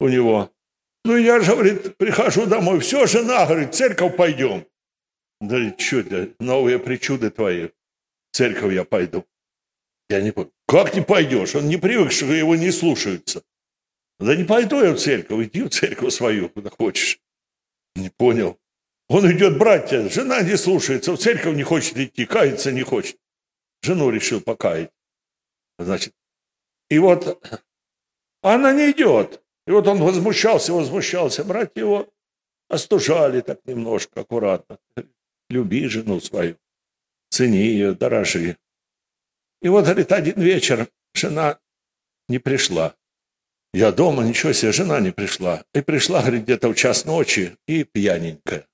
у 0.00 0.08
него. 0.08 0.50
Ну, 1.04 1.16
я 1.16 1.40
же, 1.40 1.52
говорит, 1.52 1.96
прихожу 1.96 2.46
домой, 2.46 2.80
все, 2.80 3.06
жена, 3.06 3.46
говорит, 3.46 3.74
церковь 3.74 4.16
пойдем. 4.16 4.66
Да 5.40 5.56
что 5.78 6.00
это, 6.00 6.34
новые 6.40 6.78
причуды 6.78 7.30
твои, 7.30 7.68
церковь 8.32 8.74
я 8.74 8.84
пойду. 8.84 9.24
Я 10.10 10.20
не 10.20 10.32
понял, 10.32 10.52
как 10.66 10.94
не 10.94 11.02
пойдешь? 11.02 11.54
Он 11.54 11.68
не 11.68 11.76
привык, 11.76 12.12
что 12.12 12.26
его 12.26 12.56
не 12.56 12.70
слушаются. 12.70 13.42
Да 14.18 14.34
не 14.34 14.44
пойду 14.44 14.82
я 14.82 14.92
в 14.92 14.98
церковь, 14.98 15.46
иди 15.46 15.62
в 15.62 15.70
церковь 15.70 16.12
свою, 16.12 16.48
куда 16.48 16.70
хочешь. 16.70 17.20
Не 17.94 18.10
понял. 18.10 18.58
Он 19.08 19.30
идет 19.32 19.58
братья, 19.58 20.06
жена 20.08 20.42
не 20.42 20.56
слушается, 20.56 21.12
в 21.12 21.18
церковь 21.18 21.56
не 21.56 21.62
хочет 21.62 21.96
идти, 21.96 22.26
каяться 22.26 22.72
не 22.72 22.82
хочет. 22.82 23.18
Жену 23.82 24.10
решил 24.10 24.40
покаять. 24.40 24.90
Значит, 25.78 26.14
и 26.90 26.98
вот 26.98 27.42
она 28.42 28.72
не 28.72 28.90
идет. 28.90 29.42
И 29.66 29.70
вот 29.70 29.86
он 29.86 30.02
возмущался, 30.02 30.72
возмущался. 30.72 31.44
Братья 31.44 31.80
его 31.80 32.08
остужали 32.68 33.40
так 33.40 33.60
немножко, 33.64 34.20
аккуратно. 34.20 34.78
Люби 35.50 35.88
жену 35.88 36.20
свою, 36.20 36.56
цени 37.30 37.58
ее, 37.58 37.94
дорожи. 37.94 38.58
И 39.62 39.68
вот, 39.68 39.84
говорит, 39.84 40.12
один 40.12 40.40
вечер 40.40 40.88
жена 41.14 41.58
не 42.28 42.38
пришла. 42.38 42.94
Я 43.72 43.92
дома, 43.92 44.22
ничего 44.22 44.52
себе, 44.52 44.72
жена 44.72 45.00
не 45.00 45.10
пришла. 45.10 45.64
И 45.74 45.80
пришла, 45.80 46.20
говорит, 46.20 46.44
где-то 46.44 46.68
в 46.68 46.74
час 46.74 47.04
ночи 47.04 47.56
и 47.66 47.84
пьяненькая. 47.84 48.67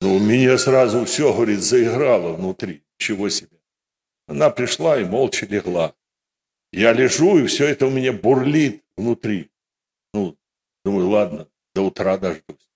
Ну, 0.00 0.16
у 0.16 0.18
меня 0.20 0.56
сразу 0.58 1.04
все, 1.04 1.32
говорит, 1.32 1.60
заиграло 1.60 2.34
внутри. 2.34 2.82
Чего 2.98 3.28
себе. 3.28 3.58
Она 4.26 4.50
пришла 4.50 5.00
и 5.00 5.04
молча 5.04 5.46
легла. 5.46 5.94
Я 6.72 6.92
лежу, 6.92 7.38
и 7.38 7.46
все 7.46 7.66
это 7.66 7.86
у 7.86 7.90
меня 7.90 8.12
бурлит 8.12 8.84
внутри. 8.96 9.50
Ну, 10.12 10.36
думаю, 10.84 11.08
ладно, 11.08 11.48
до 11.74 11.82
утра 11.82 12.18
дождусь. 12.18 12.70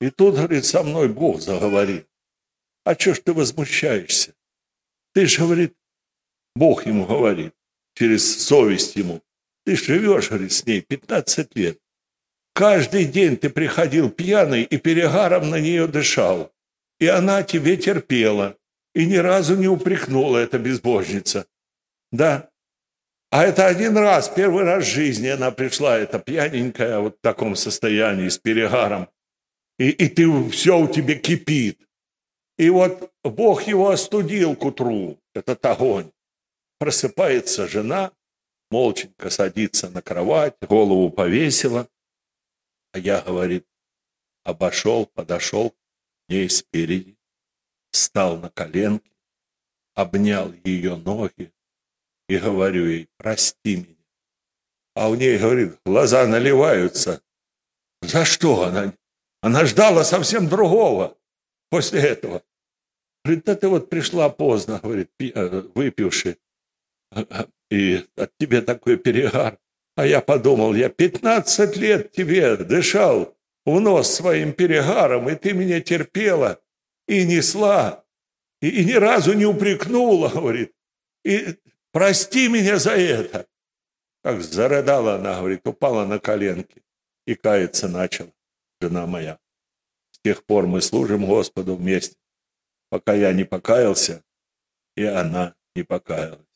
И 0.00 0.10
тут, 0.10 0.34
говорит, 0.34 0.64
со 0.64 0.82
мной 0.82 1.08
Бог 1.08 1.40
заговорит. 1.40 2.06
А 2.84 2.94
что 2.94 3.14
ж 3.14 3.20
ты 3.20 3.32
возмущаешься? 3.32 4.34
Ты 5.14 5.26
же, 5.26 5.38
говорит, 5.38 5.74
Бог 6.54 6.86
ему 6.86 7.06
говорит, 7.06 7.54
через 7.94 8.44
совесть 8.44 8.96
ему. 8.96 9.22
Ты 9.64 9.76
живешь, 9.76 10.28
говорит, 10.28 10.52
с 10.52 10.66
ней 10.66 10.82
15 10.82 11.56
лет. 11.56 11.80
Каждый 12.54 13.04
день 13.04 13.36
ты 13.36 13.50
приходил 13.50 14.10
пьяный 14.10 14.62
и 14.62 14.78
перегаром 14.78 15.50
на 15.50 15.60
нее 15.60 15.86
дышал. 15.86 16.52
И 17.00 17.06
она 17.06 17.42
тебе 17.42 17.76
терпела. 17.76 18.56
И 18.94 19.06
ни 19.06 19.16
разу 19.16 19.56
не 19.56 19.66
упрекнула 19.66 20.38
эта 20.38 20.58
безбожница. 20.58 21.46
Да, 22.12 22.48
а 23.34 23.42
это 23.42 23.66
один 23.66 23.96
раз, 23.96 24.28
первый 24.28 24.62
раз 24.62 24.84
в 24.84 24.94
жизни 24.94 25.26
она 25.26 25.50
пришла, 25.50 25.98
эта 25.98 26.20
пьяненькая, 26.20 27.00
вот 27.00 27.16
в 27.16 27.20
таком 27.20 27.56
состоянии, 27.56 28.28
с 28.28 28.38
перегаром. 28.38 29.08
И, 29.76 29.90
и 29.90 30.08
ты, 30.08 30.50
все 30.50 30.78
у 30.78 30.86
тебя 30.86 31.16
кипит. 31.16 31.80
И 32.58 32.70
вот 32.70 33.10
Бог 33.24 33.64
его 33.64 33.90
остудил 33.90 34.54
к 34.54 34.64
утру, 34.64 35.18
этот 35.34 35.66
огонь. 35.66 36.12
Просыпается 36.78 37.66
жена, 37.66 38.12
молченько 38.70 39.30
садится 39.30 39.90
на 39.90 40.00
кровать, 40.00 40.54
голову 40.60 41.10
повесила. 41.10 41.88
А 42.94 42.98
я, 43.00 43.22
говорит, 43.22 43.66
обошел, 44.44 45.04
подошел 45.04 45.70
к 45.70 45.76
ней 46.28 46.48
спереди, 46.48 47.18
встал 47.90 48.36
на 48.36 48.50
коленки, 48.50 49.10
обнял 49.94 50.52
ее 50.62 50.94
ноги, 50.94 51.52
и 52.28 52.38
говорю 52.38 52.86
ей, 52.86 53.08
прости 53.16 53.78
меня. 53.78 54.06
А 54.94 55.08
у 55.08 55.16
ней, 55.16 55.38
говорит, 55.38 55.76
глаза 55.84 56.24
наливаются. 56.28 57.20
За 58.00 58.24
что 58.24 58.62
она? 58.62 58.94
Она 59.40 59.66
ждала 59.66 60.04
совсем 60.04 60.48
другого 60.48 61.18
после 61.70 62.00
этого. 62.00 62.44
Говорит, 63.24 63.44
да 63.44 63.56
ты 63.56 63.66
вот 63.66 63.90
пришла 63.90 64.28
поздно, 64.28 64.78
говорит, 64.80 65.10
э, 65.18 65.62
выпивший, 65.74 66.38
и 67.70 68.06
от 68.14 68.38
тебя 68.38 68.62
такой 68.62 68.98
перегар. 68.98 69.58
А 69.96 70.06
я 70.06 70.20
подумал, 70.20 70.74
я 70.74 70.88
15 70.88 71.76
лет 71.76 72.12
тебе 72.12 72.56
дышал 72.56 73.36
в 73.64 73.80
нос 73.80 74.12
своим 74.12 74.52
перегаром, 74.52 75.28
и 75.28 75.34
ты 75.34 75.52
меня 75.52 75.80
терпела 75.80 76.60
и 77.06 77.24
несла, 77.24 78.04
и, 78.60 78.68
и 78.68 78.84
ни 78.84 78.92
разу 78.92 79.34
не 79.34 79.46
упрекнула, 79.46 80.28
говорит. 80.28 80.72
И 81.24 81.56
Прости 81.94 82.48
меня 82.48 82.78
за 82.78 82.90
это. 82.90 83.46
Как 84.24 84.42
зарыдала 84.42 85.14
она, 85.14 85.38
говорит, 85.38 85.64
упала 85.64 86.04
на 86.04 86.18
коленки 86.18 86.82
и 87.24 87.36
каяться 87.36 87.86
начала, 87.86 88.32
жена 88.80 89.06
моя. 89.06 89.38
С 90.10 90.18
тех 90.18 90.44
пор 90.44 90.66
мы 90.66 90.82
служим 90.82 91.24
Господу 91.24 91.76
вместе, 91.76 92.16
пока 92.90 93.14
я 93.14 93.32
не 93.32 93.44
покаялся, 93.44 94.24
и 94.96 95.04
она 95.04 95.54
не 95.76 95.84
покаялась. 95.84 96.48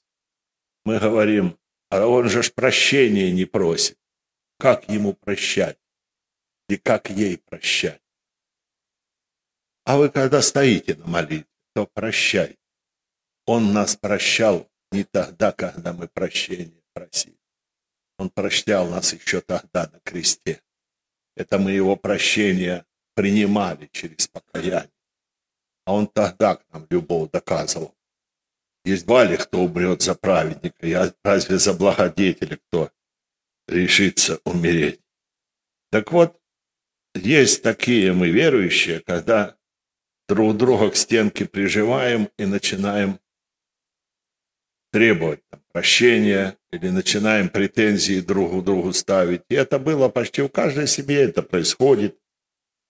Мы 0.84 0.98
говорим, 0.98 1.56
а 1.90 2.06
он 2.06 2.28
же 2.28 2.42
ж 2.42 2.52
прощения 2.52 3.32
не 3.32 3.44
просит. 3.44 3.98
Как 4.58 4.88
ему 4.88 5.14
прощать? 5.14 5.78
И 6.68 6.76
как 6.76 7.10
ей 7.10 7.38
прощать? 7.38 8.02
А 9.84 9.96
вы 9.96 10.10
когда 10.10 10.42
стоите 10.42 10.96
на 10.96 11.06
молитве, 11.06 11.46
то 11.74 11.86
прощайте. 11.86 12.58
Он 13.46 13.72
нас 13.72 13.96
прощал 13.96 14.68
не 14.92 15.04
тогда, 15.04 15.52
когда 15.52 15.92
мы 15.92 16.08
прощения 16.08 16.82
просили. 16.92 17.38
Он 18.18 18.28
прощал 18.30 18.88
нас 18.88 19.12
еще 19.14 19.40
тогда 19.40 19.88
на 19.90 20.00
кресте. 20.00 20.62
Это 21.36 21.58
мы 21.58 21.70
его 21.70 21.96
прощение 21.96 22.84
принимали 23.14 23.88
через 23.92 24.28
покаяние. 24.28 24.90
А 25.84 25.94
он 25.94 26.06
тогда 26.06 26.56
к 26.56 26.68
нам 26.70 26.86
любовь 26.90 27.30
доказывал. 27.30 27.97
Есть 28.88 29.06
ли 29.06 29.36
кто 29.36 29.64
умрет 29.64 30.00
за 30.00 30.14
праведника, 30.14 30.86
я 30.86 31.12
разве 31.22 31.58
за 31.58 31.74
благодетеля, 31.74 32.56
кто 32.56 32.90
решится 33.66 34.40
умереть. 34.44 35.02
Так 35.90 36.10
вот, 36.10 36.40
есть 37.14 37.62
такие 37.62 38.14
мы 38.14 38.30
верующие, 38.30 39.00
когда 39.00 39.58
друг 40.26 40.56
друга 40.56 40.90
к 40.90 40.96
стенке 40.96 41.44
приживаем 41.44 42.30
и 42.38 42.46
начинаем 42.46 43.20
требовать 44.90 45.46
там, 45.50 45.60
прощения 45.70 46.56
или 46.72 46.88
начинаем 46.88 47.50
претензии 47.50 48.20
друг 48.20 48.58
к 48.58 48.64
другу 48.64 48.94
ставить. 48.94 49.42
И 49.50 49.54
это 49.54 49.78
было 49.78 50.08
почти 50.08 50.40
в 50.40 50.48
каждой 50.48 50.86
семье, 50.86 51.24
это 51.24 51.42
происходит, 51.42 52.18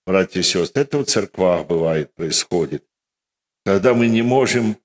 братья 0.05 0.39
и 0.39 0.43
сестры. 0.43 0.83
Это 0.83 0.99
в 0.99 1.03
церквах 1.03 1.67
бывает, 1.67 2.15
происходит. 2.15 2.85
Когда 3.65 3.93
мы 3.93 4.07
не 4.07 4.21
можем 4.21 4.77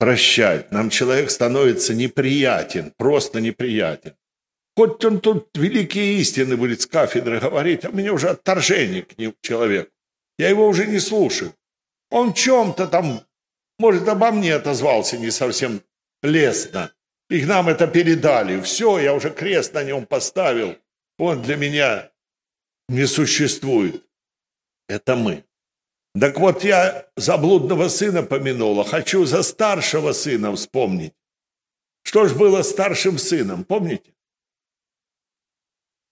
прощать, 0.00 0.72
нам 0.72 0.88
человек 0.88 1.30
становится 1.30 1.94
неприятен, 1.94 2.92
просто 2.96 3.40
неприятен. 3.40 4.14
Хоть 4.74 5.04
он 5.04 5.20
тут 5.20 5.50
великие 5.54 6.14
истины 6.20 6.56
будет 6.56 6.80
с 6.80 6.86
кафедры 6.86 7.38
говорить, 7.38 7.84
а 7.84 7.90
мне 7.90 8.10
уже 8.10 8.30
отторжение 8.30 9.02
к 9.02 9.18
нему 9.18 9.34
человек. 9.42 9.90
Я 10.38 10.48
его 10.48 10.66
уже 10.66 10.86
не 10.86 11.00
слушаю. 11.00 11.54
Он 12.10 12.32
чем-то 12.32 12.86
там, 12.86 13.20
может, 13.78 14.08
обо 14.08 14.32
мне 14.32 14.54
отозвался 14.54 15.18
не 15.18 15.30
совсем 15.30 15.82
лестно. 16.22 16.90
И 17.28 17.44
нам 17.44 17.68
это 17.68 17.86
передали. 17.86 18.60
Все, 18.62 18.98
я 18.98 19.12
уже 19.12 19.28
крест 19.28 19.74
на 19.74 19.84
нем 19.84 20.06
поставил. 20.06 20.76
Он 21.18 21.42
для 21.42 21.56
меня 21.56 22.10
не 22.88 23.06
существует. 23.06 24.02
Это 24.88 25.14
мы. 25.14 25.44
Так 26.18 26.38
вот, 26.38 26.64
я 26.64 27.08
заблудного 27.16 27.88
сына 27.88 28.22
помянула. 28.22 28.84
Хочу 28.84 29.24
за 29.24 29.42
старшего 29.42 30.12
сына 30.12 30.54
вспомнить. 30.56 31.14
Что 32.02 32.26
ж 32.26 32.34
было 32.34 32.62
старшим 32.62 33.18
сыном, 33.18 33.64
помните? 33.64 34.14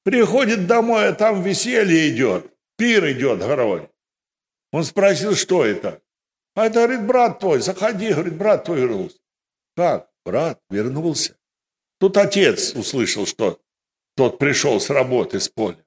Приходит 0.04 0.66
домой, 0.66 1.08
а 1.08 1.12
там 1.12 1.42
веселье 1.42 2.08
идет, 2.10 2.50
пир 2.76 3.10
идет 3.10 3.40
горой. 3.40 3.88
Он 4.72 4.84
спросил, 4.84 5.34
что 5.34 5.64
это? 5.64 6.00
А 6.54 6.66
это, 6.66 6.86
говорит, 6.86 7.06
брат 7.06 7.40
твой, 7.40 7.60
заходи, 7.60 8.12
говорит, 8.12 8.36
брат 8.36 8.64
твой 8.64 8.80
вернулся. 8.80 9.18
Как? 9.76 10.10
Брат 10.24 10.60
вернулся? 10.70 11.36
Тут 11.98 12.16
отец 12.16 12.74
услышал, 12.74 13.26
что 13.26 13.60
тот 14.16 14.38
пришел 14.38 14.80
с 14.80 14.90
работы 14.90 15.40
с 15.40 15.48
поля. 15.48 15.84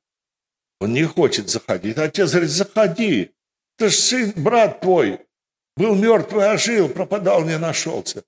Он 0.79 0.93
не 0.93 1.03
хочет 1.03 1.49
заходить. 1.49 1.97
Отец 1.97 2.31
говорит, 2.31 2.49
заходи. 2.49 3.33
Ты 3.81 3.89
ж 3.89 3.95
сын, 3.95 4.33
брат 4.35 4.79
твой, 4.81 5.19
был 5.75 5.95
мертвый, 5.95 6.47
а 6.47 6.55
жил, 6.55 6.87
пропадал, 6.87 7.43
не 7.43 7.57
нашелся. 7.57 8.23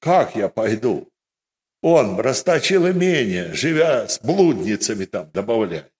Как 0.00 0.34
я 0.34 0.48
пойду? 0.48 1.12
Он 1.82 2.18
расточил 2.18 2.88
имение, 2.90 3.52
живя 3.52 4.08
с 4.08 4.18
блудницами 4.18 5.04
там, 5.04 5.30
добавляет. 5.30 5.92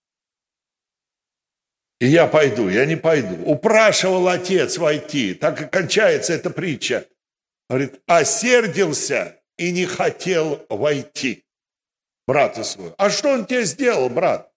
И 2.00 2.06
я 2.06 2.26
пойду, 2.26 2.70
я 2.70 2.86
не 2.86 2.96
пойду. 2.96 3.44
Упрашивал 3.44 4.26
отец 4.26 4.78
войти. 4.78 5.34
Так 5.34 5.60
и 5.60 5.66
кончается 5.66 6.32
эта 6.32 6.48
притча. 6.48 7.06
Говорит, 7.68 8.00
осердился 8.06 9.38
и 9.58 9.70
не 9.70 9.84
хотел 9.84 10.64
войти. 10.70 11.44
Брата 12.26 12.64
своего. 12.64 12.94
А 12.96 13.10
что 13.10 13.34
он 13.34 13.44
тебе 13.44 13.64
сделал, 13.64 14.08
брат? 14.08 14.50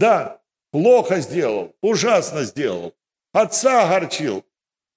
Да, 0.00 0.42
плохо 0.72 1.20
сделал, 1.20 1.76
ужасно 1.80 2.42
сделал. 2.42 2.96
Отца 3.32 3.84
огорчил. 3.84 4.46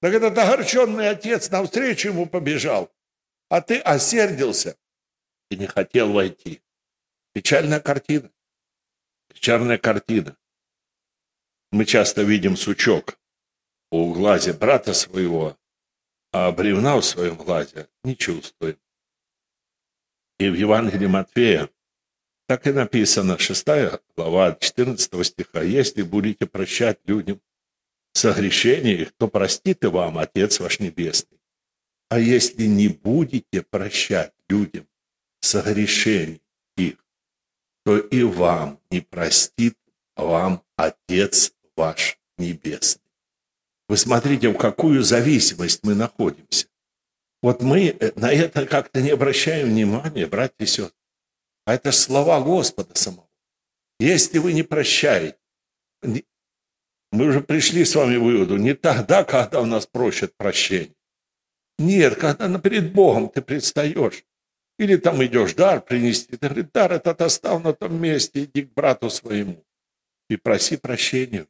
Так 0.01 0.13
этот 0.13 0.37
огорченный 0.37 1.09
отец 1.09 1.49
навстречу 1.49 2.09
ему 2.09 2.25
побежал. 2.27 2.93
А 3.49 3.61
ты 3.61 3.79
осердился 3.79 4.77
и 5.49 5.55
не 5.55 5.67
хотел 5.67 6.11
войти. 6.11 6.61
Печальная 7.33 7.79
картина. 7.79 8.31
Печальная 9.29 9.77
картина. 9.77 10.37
Мы 11.71 11.85
часто 11.85 12.23
видим 12.23 12.57
сучок 12.57 13.19
у 13.91 14.13
глазе 14.13 14.53
брата 14.53 14.93
своего, 14.93 15.57
а 16.31 16.51
бревна 16.51 16.97
в 16.97 17.03
своем 17.03 17.35
глазе 17.35 17.87
не 18.03 18.17
чувствуем. 18.17 18.79
И 20.39 20.49
в 20.49 20.55
Евангелии 20.55 21.07
Матфея 21.07 21.69
так 22.47 22.67
и 22.67 22.71
написано, 22.71 23.39
6 23.39 23.65
глава 24.15 24.55
14 24.59 25.25
стиха, 25.25 25.63
«Если 25.63 26.03
будете 26.03 26.45
прощать 26.45 26.99
людям 27.05 27.41
согрешения 28.15 28.95
их, 28.95 29.11
то 29.17 29.27
простит 29.27 29.83
и 29.83 29.87
вам 29.87 30.17
Отец 30.17 30.59
ваш 30.59 30.79
Небесный. 30.79 31.37
А 32.09 32.19
если 32.19 32.65
не 32.65 32.87
будете 32.87 33.61
прощать 33.61 34.33
людям 34.47 34.87
согрешений 35.41 36.41
их, 36.77 36.95
то 37.83 37.97
и 37.97 38.23
вам 38.23 38.79
не 38.89 39.01
простит 39.01 39.77
вам 40.15 40.63
Отец 40.77 41.53
ваш 41.75 42.17
Небесный. 42.37 43.03
Вы 43.87 43.97
смотрите, 43.97 44.49
в 44.49 44.57
какую 44.57 45.03
зависимость 45.03 45.83
мы 45.83 45.93
находимся. 45.93 46.67
Вот 47.41 47.61
мы 47.61 47.89
э, 47.89 48.11
на 48.15 48.31
это 48.31 48.65
как-то 48.65 49.01
не 49.01 49.11
обращаем 49.11 49.69
внимания, 49.69 50.25
братья 50.25 50.63
и 50.63 50.65
сестры. 50.65 50.93
А 51.65 51.75
это 51.75 51.91
слова 51.91 52.41
Господа 52.41 52.95
самого. 52.95 53.29
Если 53.99 54.39
вы 54.39 54.53
не 54.53 54.63
прощаете, 54.63 55.37
мы 57.11 57.27
уже 57.27 57.41
пришли 57.41 57.85
с 57.85 57.95
вами 57.95 58.17
к 58.17 58.21
выводу, 58.21 58.57
не 58.57 58.73
тогда, 58.73 59.23
когда 59.23 59.61
у 59.61 59.65
нас 59.65 59.85
просят 59.85 60.35
прощения. 60.37 60.95
Нет, 61.77 62.15
когда 62.15 62.59
перед 62.59 62.93
Богом 62.93 63.29
ты 63.29 63.41
предстаешь. 63.41 64.23
Или 64.77 64.97
там 64.97 65.23
идешь 65.23 65.53
дар 65.53 65.81
принести. 65.81 66.35
Ты 66.35 66.49
говоришь, 66.49 66.71
дар 66.73 66.93
этот 66.93 67.21
оставь 67.21 67.63
на 67.63 67.73
том 67.73 68.01
месте, 68.01 68.43
иди 68.43 68.63
к 68.63 68.73
брату 68.73 69.09
своему 69.09 69.65
и 70.29 70.37
проси 70.37 70.77
прощения, 70.77 71.47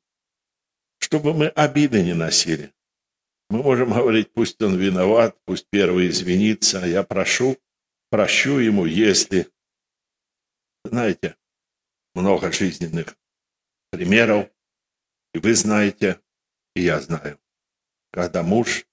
чтобы 0.99 1.33
мы 1.33 1.47
обиды 1.47 2.03
не 2.03 2.13
носили. 2.13 2.73
Мы 3.49 3.63
можем 3.63 3.93
говорить, 3.93 4.33
пусть 4.33 4.61
он 4.61 4.77
виноват, 4.77 5.37
пусть 5.45 5.67
первый 5.69 6.09
извинится, 6.09 6.85
я 6.85 7.03
прошу, 7.03 7.57
прощу 8.09 8.57
ему, 8.57 8.85
если... 8.85 9.47
Знаете, 10.83 11.35
много 12.13 12.51
жизненных 12.51 13.17
примеров, 13.91 14.49
и 15.35 15.37
вы 15.37 15.53
знаете, 15.53 16.21
и 16.75 16.81
я 16.83 17.01
знаю, 17.01 17.37
когда 18.11 18.41
муж 18.41 18.87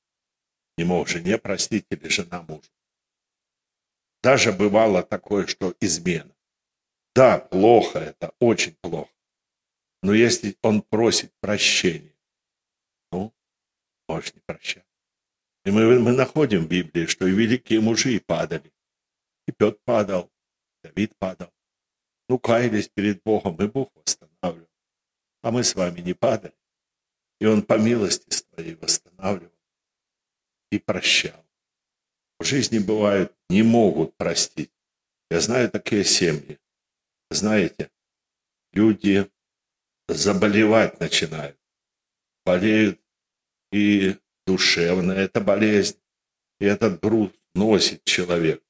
не 0.76 0.82
мог 0.82 1.06
жене 1.06 1.38
простить 1.38 1.86
или 1.90 2.08
жена 2.08 2.42
мужу. 2.42 2.68
Даже 4.24 4.50
бывало 4.52 5.04
такое, 5.04 5.46
что 5.46 5.72
измена. 5.80 6.34
Да, 7.14 7.38
плохо 7.38 8.00
это, 8.00 8.34
очень 8.40 8.74
плохо. 8.80 9.12
Но 10.02 10.12
если 10.14 10.56
он 10.62 10.82
просит 10.82 11.32
прощения, 11.38 12.16
ну, 13.12 13.32
можешь 14.08 14.34
не 14.34 14.40
прощать. 14.40 14.86
И 15.64 15.70
мы, 15.70 16.00
мы 16.00 16.10
находим 16.10 16.64
в 16.64 16.68
Библии, 16.68 17.06
что 17.06 17.28
и 17.28 17.30
великие 17.30 17.80
мужи 17.80 18.18
падали. 18.18 18.72
И 19.46 19.52
Петр 19.52 19.78
падал, 19.84 20.28
Давид 20.82 21.16
падал. 21.20 21.52
Ну, 22.28 22.40
каялись 22.40 22.88
перед 22.88 23.22
Богом, 23.22 23.54
и 23.62 23.68
Бог 23.68 23.92
восстанавливал. 23.94 24.31
А 25.42 25.50
мы 25.50 25.64
с 25.64 25.74
вами 25.74 26.00
не 26.00 26.14
падали. 26.14 26.54
И 27.40 27.46
Он 27.46 27.62
по 27.62 27.78
милости 27.78 28.30
своей 28.30 28.74
восстанавливал 28.76 29.52
и 30.70 30.78
прощал. 30.78 31.44
В 32.38 32.44
жизни 32.44 32.78
бывают, 32.78 33.36
не 33.48 33.62
могут 33.62 34.16
простить. 34.16 34.72
Я 35.30 35.40
знаю 35.40 35.70
такие 35.70 36.04
семьи. 36.04 36.58
Знаете, 37.30 37.90
люди 38.72 39.30
заболевать 40.08 41.00
начинают. 41.00 41.58
Болеют 42.44 43.00
и 43.70 44.16
душевно 44.46 45.12
эта 45.12 45.40
болезнь, 45.40 45.98
и 46.60 46.64
этот 46.64 47.00
груз 47.00 47.30
носит 47.54 48.04
человек. 48.04 48.62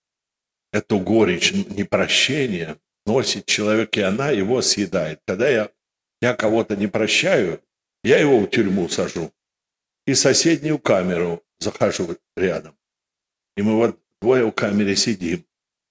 Эту 0.72 1.00
горечь 1.00 1.52
непрощения 1.52 2.78
носит 3.06 3.46
человек, 3.46 3.96
и 3.96 4.02
она 4.02 4.30
его 4.30 4.62
съедает. 4.62 5.20
Когда 5.26 5.48
я, 5.48 5.70
я 6.22 6.34
кого-то 6.34 6.74
не 6.76 6.86
прощаю, 6.86 7.62
я 8.02 8.18
его 8.18 8.40
в 8.40 8.46
тюрьму 8.46 8.88
сажу 8.88 9.30
и 10.06 10.14
соседнюю 10.14 10.78
камеру 10.78 11.42
захожу 11.60 12.16
рядом. 12.34 12.74
И 13.58 13.62
мы 13.62 13.76
вот 13.76 14.00
двое 14.22 14.46
в 14.46 14.52
камере 14.52 14.96
сидим. 14.96 15.44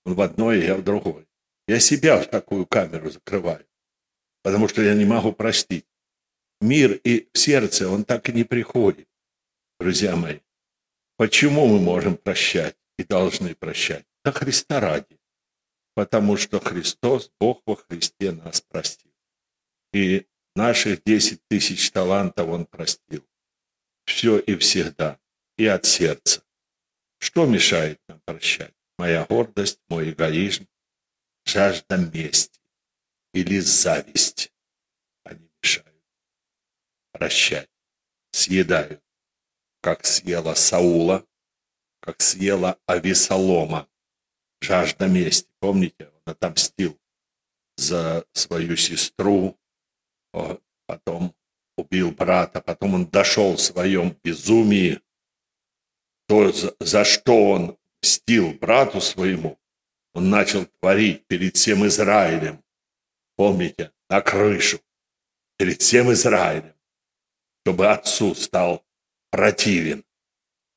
Он 0.05 0.15
в 0.15 0.21
одной, 0.21 0.65
я 0.65 0.75
в 0.75 0.83
другой. 0.83 1.27
Я 1.67 1.79
себя 1.79 2.19
в 2.19 2.25
такую 2.25 2.65
камеру 2.65 3.11
закрываю 3.11 3.63
потому 4.43 4.67
что 4.67 4.81
я 4.81 4.93
не 4.95 5.05
могу 5.05 5.33
простить. 5.33 5.85
Мир 6.61 6.99
и 7.03 7.29
сердце, 7.33 7.89
он 7.89 8.03
так 8.03 8.29
и 8.29 8.33
не 8.33 8.43
приходит, 8.43 9.07
друзья 9.79 10.15
мои. 10.15 10.39
Почему 11.17 11.67
мы 11.67 11.79
можем 11.79 12.17
прощать 12.17 12.75
и 12.97 13.03
должны 13.03 13.55
прощать? 13.55 14.05
Да 14.23 14.31
Христа 14.31 14.79
ради. 14.79 15.19
Потому 15.95 16.37
что 16.37 16.59
Христос, 16.59 17.31
Бог 17.39 17.61
во 17.65 17.75
Христе 17.75 18.31
нас 18.31 18.61
простил. 18.61 19.10
И 19.93 20.25
наших 20.55 21.03
10 21.03 21.41
тысяч 21.47 21.91
талантов 21.91 22.47
Он 22.49 22.65
простил. 22.65 23.25
Все 24.05 24.39
и 24.39 24.55
всегда. 24.55 25.19
И 25.57 25.65
от 25.65 25.85
сердца. 25.85 26.43
Что 27.19 27.45
мешает 27.45 27.99
нам 28.07 28.19
прощать? 28.25 28.73
Моя 28.97 29.25
гордость, 29.25 29.79
мой 29.89 30.11
эгоизм, 30.11 30.67
жажда 31.45 31.97
мести 31.97 32.59
или 33.33 33.59
зависть. 33.59 34.51
Они 35.23 35.49
мешают 35.61 36.03
прощать, 37.11 37.69
съедают, 38.31 39.03
как 39.81 40.05
съела 40.05 40.55
Саула, 40.55 41.25
как 41.99 42.21
съела 42.21 42.79
Авесолома, 42.85 43.87
жажда 44.61 45.07
мести. 45.07 45.49
Помните, 45.59 46.09
он 46.09 46.33
отомстил 46.33 46.99
за 47.77 48.25
свою 48.33 48.75
сестру, 48.77 49.59
потом 50.85 51.35
убил 51.77 52.11
брата, 52.11 52.61
потом 52.61 52.95
он 52.95 53.05
дошел 53.07 53.55
в 53.55 53.61
своем 53.61 54.17
безумии, 54.23 55.01
то, 56.27 56.51
за, 56.51 56.75
за 56.79 57.03
что 57.03 57.51
он 57.51 57.77
мстил 58.01 58.53
брату 58.53 59.01
своему, 59.01 59.59
он 60.13 60.29
начал 60.29 60.65
творить 60.79 61.25
перед 61.27 61.55
всем 61.55 61.85
Израилем. 61.87 62.63
Помните, 63.35 63.91
на 64.09 64.21
крышу, 64.21 64.79
перед 65.57 65.81
всем 65.81 66.11
Израилем, 66.11 66.73
чтобы 67.63 67.87
отцу 67.87 68.35
стал 68.35 68.85
противен 69.29 70.03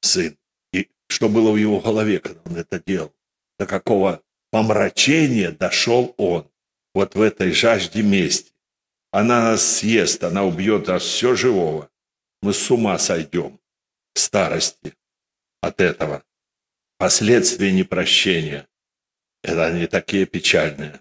сын. 0.01 0.39
И 0.73 0.89
что 1.09 1.29
было 1.29 1.51
в 1.51 1.57
его 1.57 1.81
голове, 1.81 2.21
когда 2.21 2.41
он 2.45 2.57
это 2.57 2.81
делал? 2.81 3.15
До 3.59 3.67
какого 3.67 4.23
помрачения 4.51 5.51
дошел 5.51 6.15
он 6.17 6.51
вот 6.95 7.15
в 7.15 7.21
этой 7.21 7.53
жажде 7.53 8.03
мести. 8.03 8.54
Она 9.15 9.43
нас 9.43 9.77
съест, 9.77 10.25
она 10.25 10.43
убьет 10.43 10.89
нас 10.89 11.05
все 11.05 11.37
живого. 11.37 11.89
Мы 12.43 12.53
с 12.53 12.69
ума 12.69 12.99
сойдем 12.99 13.61
старости 14.13 14.97
от 15.61 15.81
этого. 15.81 16.25
Последствия 16.99 17.71
непрощения. 17.71 18.67
Это 19.45 19.67
они 19.67 19.87
такие 19.87 20.27
печальные. 20.27 21.01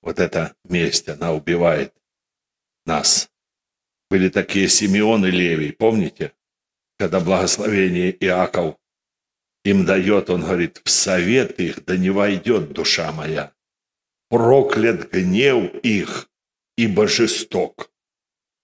Вот 0.00 0.18
эта 0.18 0.56
месть, 0.64 1.10
она 1.10 1.34
убивает 1.34 1.92
нас. 2.86 3.30
Были 4.08 4.30
такие 4.30 4.66
Симеон 4.66 5.26
и 5.26 5.30
Левий, 5.30 5.74
помните? 5.74 6.32
Когда 6.98 7.20
благословение 7.20 8.16
Иаков 8.24 8.78
им 9.62 9.84
дает, 9.84 10.30
он 10.30 10.40
говорит, 10.40 10.80
в 10.82 10.88
совет 10.88 11.60
их 11.60 11.84
да 11.84 11.98
не 11.98 12.08
войдет 12.08 12.72
душа 12.72 13.12
моя. 13.12 13.52
Проклят 14.30 15.10
гнев 15.10 15.74
их, 15.82 16.30
ибо 16.76 17.08
жесток. 17.08 17.90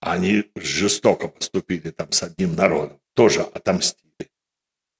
Они 0.01 0.51
жестоко 0.57 1.29
поступили 1.29 1.91
там 1.91 2.11
с 2.13 2.23
одним 2.23 2.55
народом, 2.55 3.01
тоже 3.15 3.43
отомстили. 3.43 4.31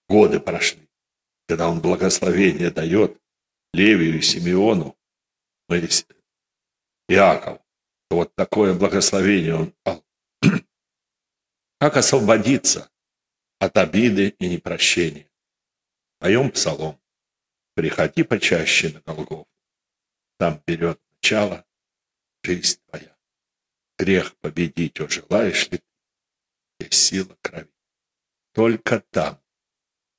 Годы 0.09 0.41
прошли, 0.41 0.89
когда 1.49 1.69
он 1.69 1.81
благословение 1.81 2.71
дает 2.71 3.21
Левию 3.73 4.19
и 4.19 4.23
Симеону, 4.23 4.97
Иаков. 7.09 7.61
Вот 8.11 8.35
такое 8.35 8.75
благословение 8.75 9.55
он 9.55 9.75
дал. 9.85 10.05
Как 11.81 11.97
освободиться 11.97 12.91
от 13.59 13.77
обиды 13.79 14.35
и 14.39 14.49
непрощения? 14.49 15.31
Поем 16.19 16.51
псалом. 16.51 17.01
Приходи 17.75 18.23
почаще 18.23 18.91
на 18.91 19.01
Голгофу. 19.01 19.49
Там 20.39 20.63
берет 20.67 21.01
начало 21.15 21.65
жизнь 22.43 22.81
твоя. 22.87 23.17
Грех 23.99 24.37
победить, 24.37 25.01
о, 25.01 25.09
желаешь 25.09 25.71
ли 25.71 25.79
ты? 25.79 25.85
Есть 26.81 26.95
сила 26.95 27.37
крови. 27.41 27.71
Только 28.53 29.01
там, 29.11 29.41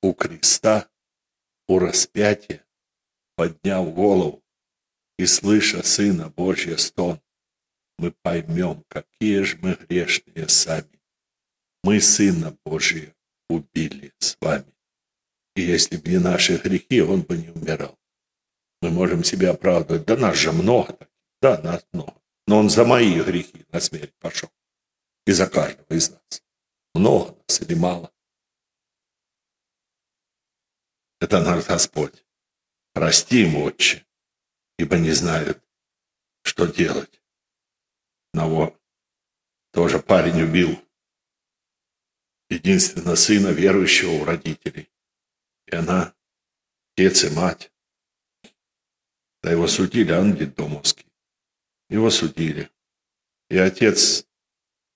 у 0.02 0.12
креста, 0.12 0.90
у 1.68 1.78
распятия, 1.78 2.66
подняв 3.36 3.92
голову 3.94 4.42
и 5.18 5.26
слыша 5.26 5.82
Сына 5.82 6.30
Божья 6.30 6.76
стон, 6.76 7.20
мы 7.98 8.10
поймем, 8.10 8.84
какие 8.88 9.42
же 9.42 9.58
мы 9.58 9.74
грешные 9.74 10.48
сами. 10.48 11.00
Мы 11.82 12.00
Сына 12.00 12.56
Божия 12.64 13.14
убили 13.48 14.12
с 14.18 14.36
вами. 14.40 14.72
И 15.54 15.62
если 15.62 15.96
бы 15.96 16.08
не 16.08 16.18
наши 16.18 16.56
грехи, 16.56 17.00
Он 17.02 17.22
бы 17.22 17.36
не 17.36 17.50
умирал. 17.50 17.98
Мы 18.82 18.90
можем 18.90 19.22
себя 19.22 19.50
оправдывать. 19.52 20.04
Да 20.06 20.16
нас 20.16 20.36
же 20.36 20.52
много. 20.52 20.98
Да, 21.44 21.60
нас 21.60 21.86
много. 21.92 22.14
Но 22.46 22.58
Он 22.58 22.70
за 22.70 22.86
мои 22.86 23.20
грехи 23.22 23.66
на 23.70 23.78
смерть 23.78 24.14
пошел. 24.18 24.50
И 25.26 25.32
за 25.32 25.46
каждого 25.46 25.92
из 25.94 26.08
нас. 26.08 26.42
Много 26.94 27.36
нас 27.36 27.60
или 27.60 27.74
мало. 27.74 28.10
Это 31.20 31.42
наш 31.42 31.66
Господь. 31.66 32.24
Прости 32.94 33.42
им, 33.42 33.56
Отче, 33.56 34.06
ибо 34.78 34.96
не 34.96 35.10
знают, 35.10 35.62
что 36.44 36.64
делать. 36.64 37.20
Одного 38.32 38.74
тоже 39.70 39.98
парень 39.98 40.40
убил 40.40 40.82
единственного 42.48 43.16
сына 43.16 43.48
верующего 43.48 44.12
у 44.12 44.24
родителей. 44.24 44.90
И 45.66 45.74
она, 45.74 46.14
отец 46.96 47.22
и 47.24 47.28
мать, 47.28 47.70
да 49.42 49.50
его 49.50 49.66
судили, 49.66 50.10
а 50.10 50.20
он. 50.20 50.34
Его 51.88 52.10
судили. 52.10 52.70
И 53.48 53.58
отец 53.58 54.26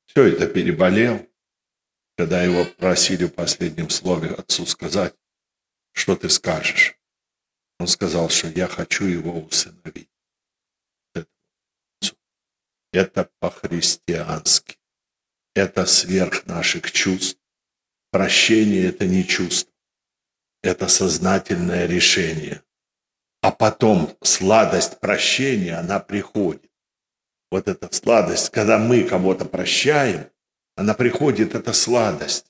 все 0.06 0.24
это 0.24 0.46
переболел, 0.46 1.28
когда 2.16 2.42
его 2.42 2.64
просили 2.64 3.24
в 3.24 3.34
последнем 3.34 3.90
слове 3.90 4.30
отцу 4.30 4.66
сказать, 4.66 5.14
что 5.92 6.16
ты 6.16 6.28
скажешь. 6.28 6.98
Он 7.78 7.86
сказал, 7.86 8.28
что 8.28 8.48
я 8.48 8.66
хочу 8.66 9.04
его 9.04 9.40
усыновить. 9.40 10.10
Это 12.92 13.30
по-христиански. 13.38 14.78
Это 15.54 15.86
сверх 15.86 16.46
наших 16.46 16.90
чувств. 16.90 17.40
Прощение– 18.10 18.86
это 18.88 19.06
не 19.06 19.26
чувство. 19.26 19.72
Это 20.62 20.88
сознательное 20.88 21.86
решение. 21.86 22.62
А 23.42 23.52
потом 23.52 24.16
сладость 24.22 24.98
прощения, 24.98 25.74
она 25.74 26.00
приходит. 26.00 26.67
Вот 27.50 27.68
эта 27.68 27.92
сладость, 27.92 28.50
когда 28.50 28.78
мы 28.78 29.04
кого-то 29.04 29.44
прощаем, 29.44 30.30
она 30.76 30.94
приходит, 30.94 31.54
эта 31.54 31.72
сладость 31.72 32.46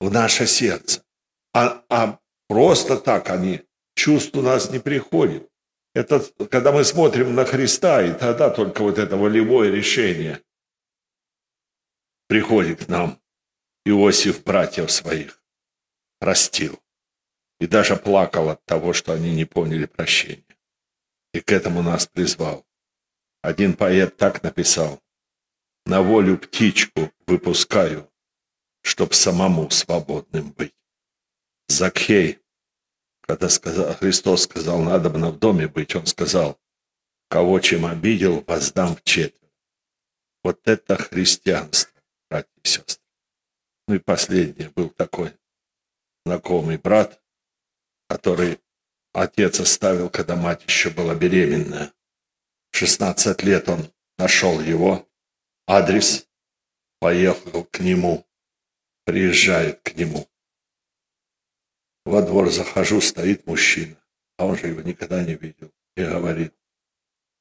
в 0.00 0.10
наше 0.10 0.46
сердце. 0.46 1.04
А, 1.52 1.84
а 1.88 2.18
просто 2.48 2.96
так 2.96 3.30
они 3.30 3.62
чувств 3.94 4.34
у 4.36 4.42
нас 4.42 4.70
не 4.70 4.78
приходит. 4.78 5.48
Это 5.94 6.20
когда 6.50 6.72
мы 6.72 6.84
смотрим 6.84 7.34
на 7.34 7.44
Христа, 7.44 8.02
и 8.02 8.12
тогда 8.12 8.50
только 8.50 8.82
вот 8.82 8.98
это 8.98 9.16
волевое 9.16 9.70
решение 9.70 10.42
приходит 12.26 12.86
к 12.86 12.88
нам. 12.88 13.20
Иосиф 13.84 14.42
братьев 14.42 14.90
своих 14.90 15.42
простил. 16.18 16.80
И 17.60 17.66
даже 17.66 17.96
плакал 17.96 18.48
от 18.48 18.64
того, 18.64 18.92
что 18.92 19.12
они 19.12 19.34
не 19.34 19.44
поняли 19.44 19.86
прощения. 19.86 20.56
И 21.32 21.40
к 21.40 21.52
этому 21.52 21.82
нас 21.82 22.06
призвал. 22.06 22.66
Один 23.44 23.74
поэт 23.74 24.16
так 24.16 24.42
написал. 24.42 25.02
На 25.84 26.00
волю 26.00 26.38
птичку 26.38 27.12
выпускаю, 27.26 28.10
чтоб 28.80 29.12
самому 29.12 29.68
свободным 29.68 30.50
быть. 30.52 30.74
Закхей 31.68 32.40
когда 33.26 33.50
сказал, 33.50 33.94
Христос 33.94 34.44
сказал, 34.44 34.80
надо 34.82 35.10
бы 35.10 35.18
в 35.18 35.38
доме 35.38 35.66
быть, 35.66 35.94
он 35.94 36.06
сказал, 36.06 36.58
кого 37.28 37.60
чем 37.60 37.84
обидел, 37.86 38.42
воздам 38.46 38.96
в 38.96 39.02
четверо. 39.02 39.50
Вот 40.42 40.66
это 40.66 40.96
христианство, 40.96 42.00
братья 42.30 42.50
и 42.62 42.68
сестры. 42.68 43.04
Ну 43.88 43.94
и 43.94 43.98
последнее, 43.98 44.70
был 44.70 44.88
такой 44.88 45.32
знакомый 46.24 46.78
брат, 46.78 47.22
который 48.08 48.58
отец 49.12 49.60
оставил, 49.60 50.08
когда 50.08 50.34
мать 50.34 50.64
еще 50.66 50.88
была 50.90 51.14
беременная. 51.14 51.92
В 52.74 52.76
16 52.76 53.44
лет 53.44 53.68
он 53.68 53.88
нашел 54.18 54.60
его, 54.60 55.08
адрес, 55.64 56.28
поехал 56.98 57.62
к 57.62 57.78
нему, 57.78 58.26
приезжает 59.04 59.80
к 59.82 59.94
нему. 59.94 60.28
Во 62.04 62.20
двор 62.20 62.50
захожу, 62.50 63.00
стоит 63.00 63.46
мужчина, 63.46 63.96
а 64.38 64.46
он 64.46 64.58
же 64.58 64.66
его 64.66 64.80
никогда 64.80 65.22
не 65.22 65.36
видел. 65.36 65.70
И 65.96 66.02
говорит, 66.02 66.52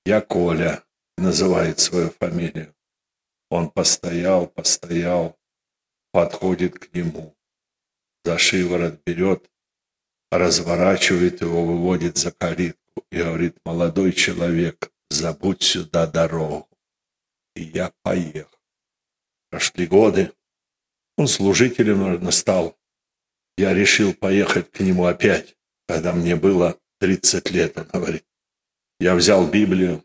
я 0.05 0.21
Коля, 0.21 0.83
называет 1.17 1.79
свою 1.79 2.11
фамилию. 2.11 2.75
Он 3.49 3.71
постоял, 3.71 4.45
постоял, 4.45 5.35
подходит 6.11 6.77
к 6.77 6.93
нему, 6.93 7.35
за 8.23 8.37
шиворот 8.37 9.01
берет, 9.03 9.49
разворачивает 10.29 11.41
его, 11.41 11.65
выводит 11.65 12.19
за 12.19 12.31
калитку 12.31 13.03
и 13.09 13.17
говорит, 13.17 13.57
молодой 13.65 14.13
человек, 14.13 14.93
забудь 15.13 15.63
сюда 15.63 16.07
дорогу. 16.07 16.69
И 17.55 17.63
я 17.63 17.93
поехал. 18.01 18.57
Прошли 19.49 19.87
годы, 19.87 20.33
он 21.17 21.27
служителем, 21.27 21.99
наверное, 21.99 22.31
стал 22.31 22.77
я 23.57 23.73
решил 23.73 24.13
поехать 24.13 24.71
к 24.71 24.79
нему 24.79 25.05
опять, 25.05 25.55
когда 25.87 26.13
мне 26.13 26.35
было 26.35 26.79
30 26.99 27.51
лет, 27.51 27.77
он 27.77 27.85
говорит. 27.85 28.25
Я 28.99 29.15
взял 29.15 29.47
Библию, 29.47 30.03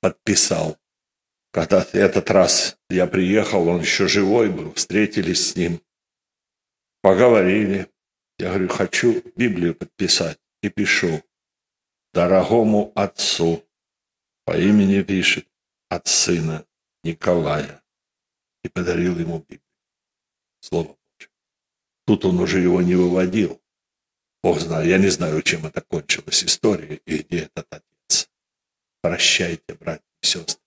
подписал. 0.00 0.76
Когда 1.52 1.86
этот 1.92 2.30
раз 2.30 2.76
я 2.88 3.06
приехал, 3.06 3.66
он 3.68 3.80
еще 3.80 4.06
живой 4.06 4.50
был, 4.50 4.72
встретились 4.74 5.50
с 5.50 5.56
ним, 5.56 5.80
поговорили. 7.02 7.88
Я 8.38 8.50
говорю, 8.50 8.68
хочу 8.68 9.22
Библию 9.36 9.74
подписать 9.74 10.38
и 10.62 10.68
пишу. 10.68 11.22
дорогому 12.12 12.92
отцу 12.96 13.64
по 14.50 14.58
имени 14.58 15.00
пишет 15.02 15.46
от 15.88 16.08
сына 16.08 16.66
Николая 17.04 17.84
и 18.64 18.68
подарил 18.68 19.16
ему 19.16 19.38
Библию. 19.38 19.62
Слово 20.58 20.88
Божье. 20.88 21.30
Тут 22.04 22.24
он 22.24 22.40
уже 22.40 22.58
его 22.58 22.82
не 22.82 22.96
выводил. 22.96 23.62
Бог 24.42 24.58
знает, 24.58 24.88
я 24.88 24.98
не 24.98 25.06
знаю, 25.06 25.40
чем 25.42 25.66
это 25.66 25.82
кончилась 25.82 26.42
история 26.42 26.96
и 27.06 27.18
где 27.18 27.42
этот 27.42 27.68
отец. 27.70 28.28
Прощайте, 29.00 29.74
братья 29.74 30.02
и 30.20 30.26
сестры, 30.26 30.60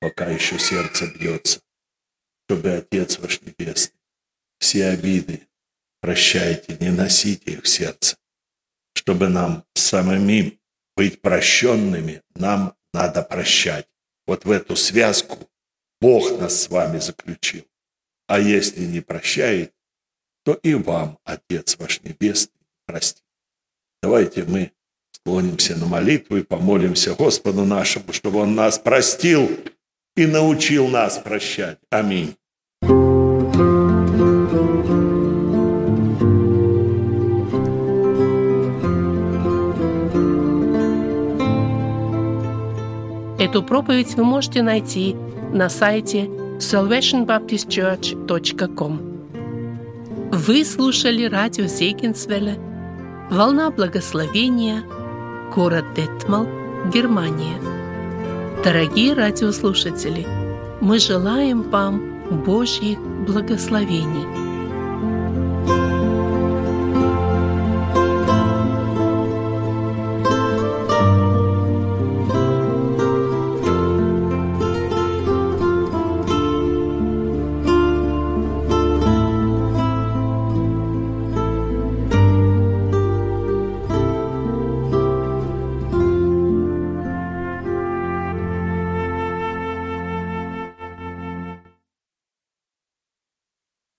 пока 0.00 0.30
еще 0.30 0.58
сердце 0.58 1.06
бьется, 1.08 1.60
чтобы 2.46 2.70
Отец 2.70 3.18
ваш 3.18 3.42
Небесный 3.42 4.00
все 4.58 4.86
обиды 4.86 5.46
прощайте, 6.00 6.78
не 6.80 6.88
носите 6.88 7.52
их 7.52 7.64
в 7.64 7.68
сердце. 7.68 8.16
Чтобы 8.94 9.28
нам 9.28 9.66
самим 9.74 10.58
быть 10.96 11.20
прощенными, 11.20 12.22
нам 12.34 12.74
надо 12.92 13.22
прощать. 13.22 13.88
Вот 14.26 14.44
в 14.44 14.50
эту 14.50 14.76
связку 14.76 15.38
Бог 16.00 16.38
нас 16.38 16.62
с 16.62 16.68
вами 16.68 16.98
заключил. 16.98 17.64
А 18.26 18.38
если 18.38 18.84
не 18.84 19.00
прощает, 19.00 19.74
то 20.44 20.54
и 20.54 20.74
вам 20.74 21.18
Отец 21.24 21.76
ваш 21.78 22.02
Небесный 22.02 22.66
простит. 22.86 23.24
Давайте 24.02 24.44
мы 24.44 24.72
склонимся 25.12 25.76
на 25.76 25.86
молитву 25.86 26.36
и 26.36 26.42
помолимся 26.42 27.14
Господу 27.14 27.64
нашему, 27.64 28.12
чтобы 28.12 28.40
Он 28.40 28.54
нас 28.54 28.78
простил 28.78 29.48
и 30.16 30.26
научил 30.26 30.88
нас 30.88 31.18
прощать. 31.18 31.78
Аминь. 31.90 32.36
Эту 43.52 43.62
проповедь 43.62 44.14
вы 44.14 44.24
можете 44.24 44.62
найти 44.62 45.14
на 45.52 45.68
сайте 45.68 46.30
salvationbaptistchurch.com. 46.56 49.00
Вы 50.32 50.64
слушали 50.64 51.26
радио 51.26 51.66
Зейгенсвелля 51.66 52.56
«Волна 53.30 53.70
благословения», 53.70 54.82
город 55.54 55.84
Детмал, 55.94 56.46
Германия. 56.94 57.58
Дорогие 58.64 59.12
радиослушатели, 59.12 60.26
мы 60.80 60.98
желаем 60.98 61.60
вам 61.60 62.22
Божьих 62.46 62.98
благословений– 63.26 64.26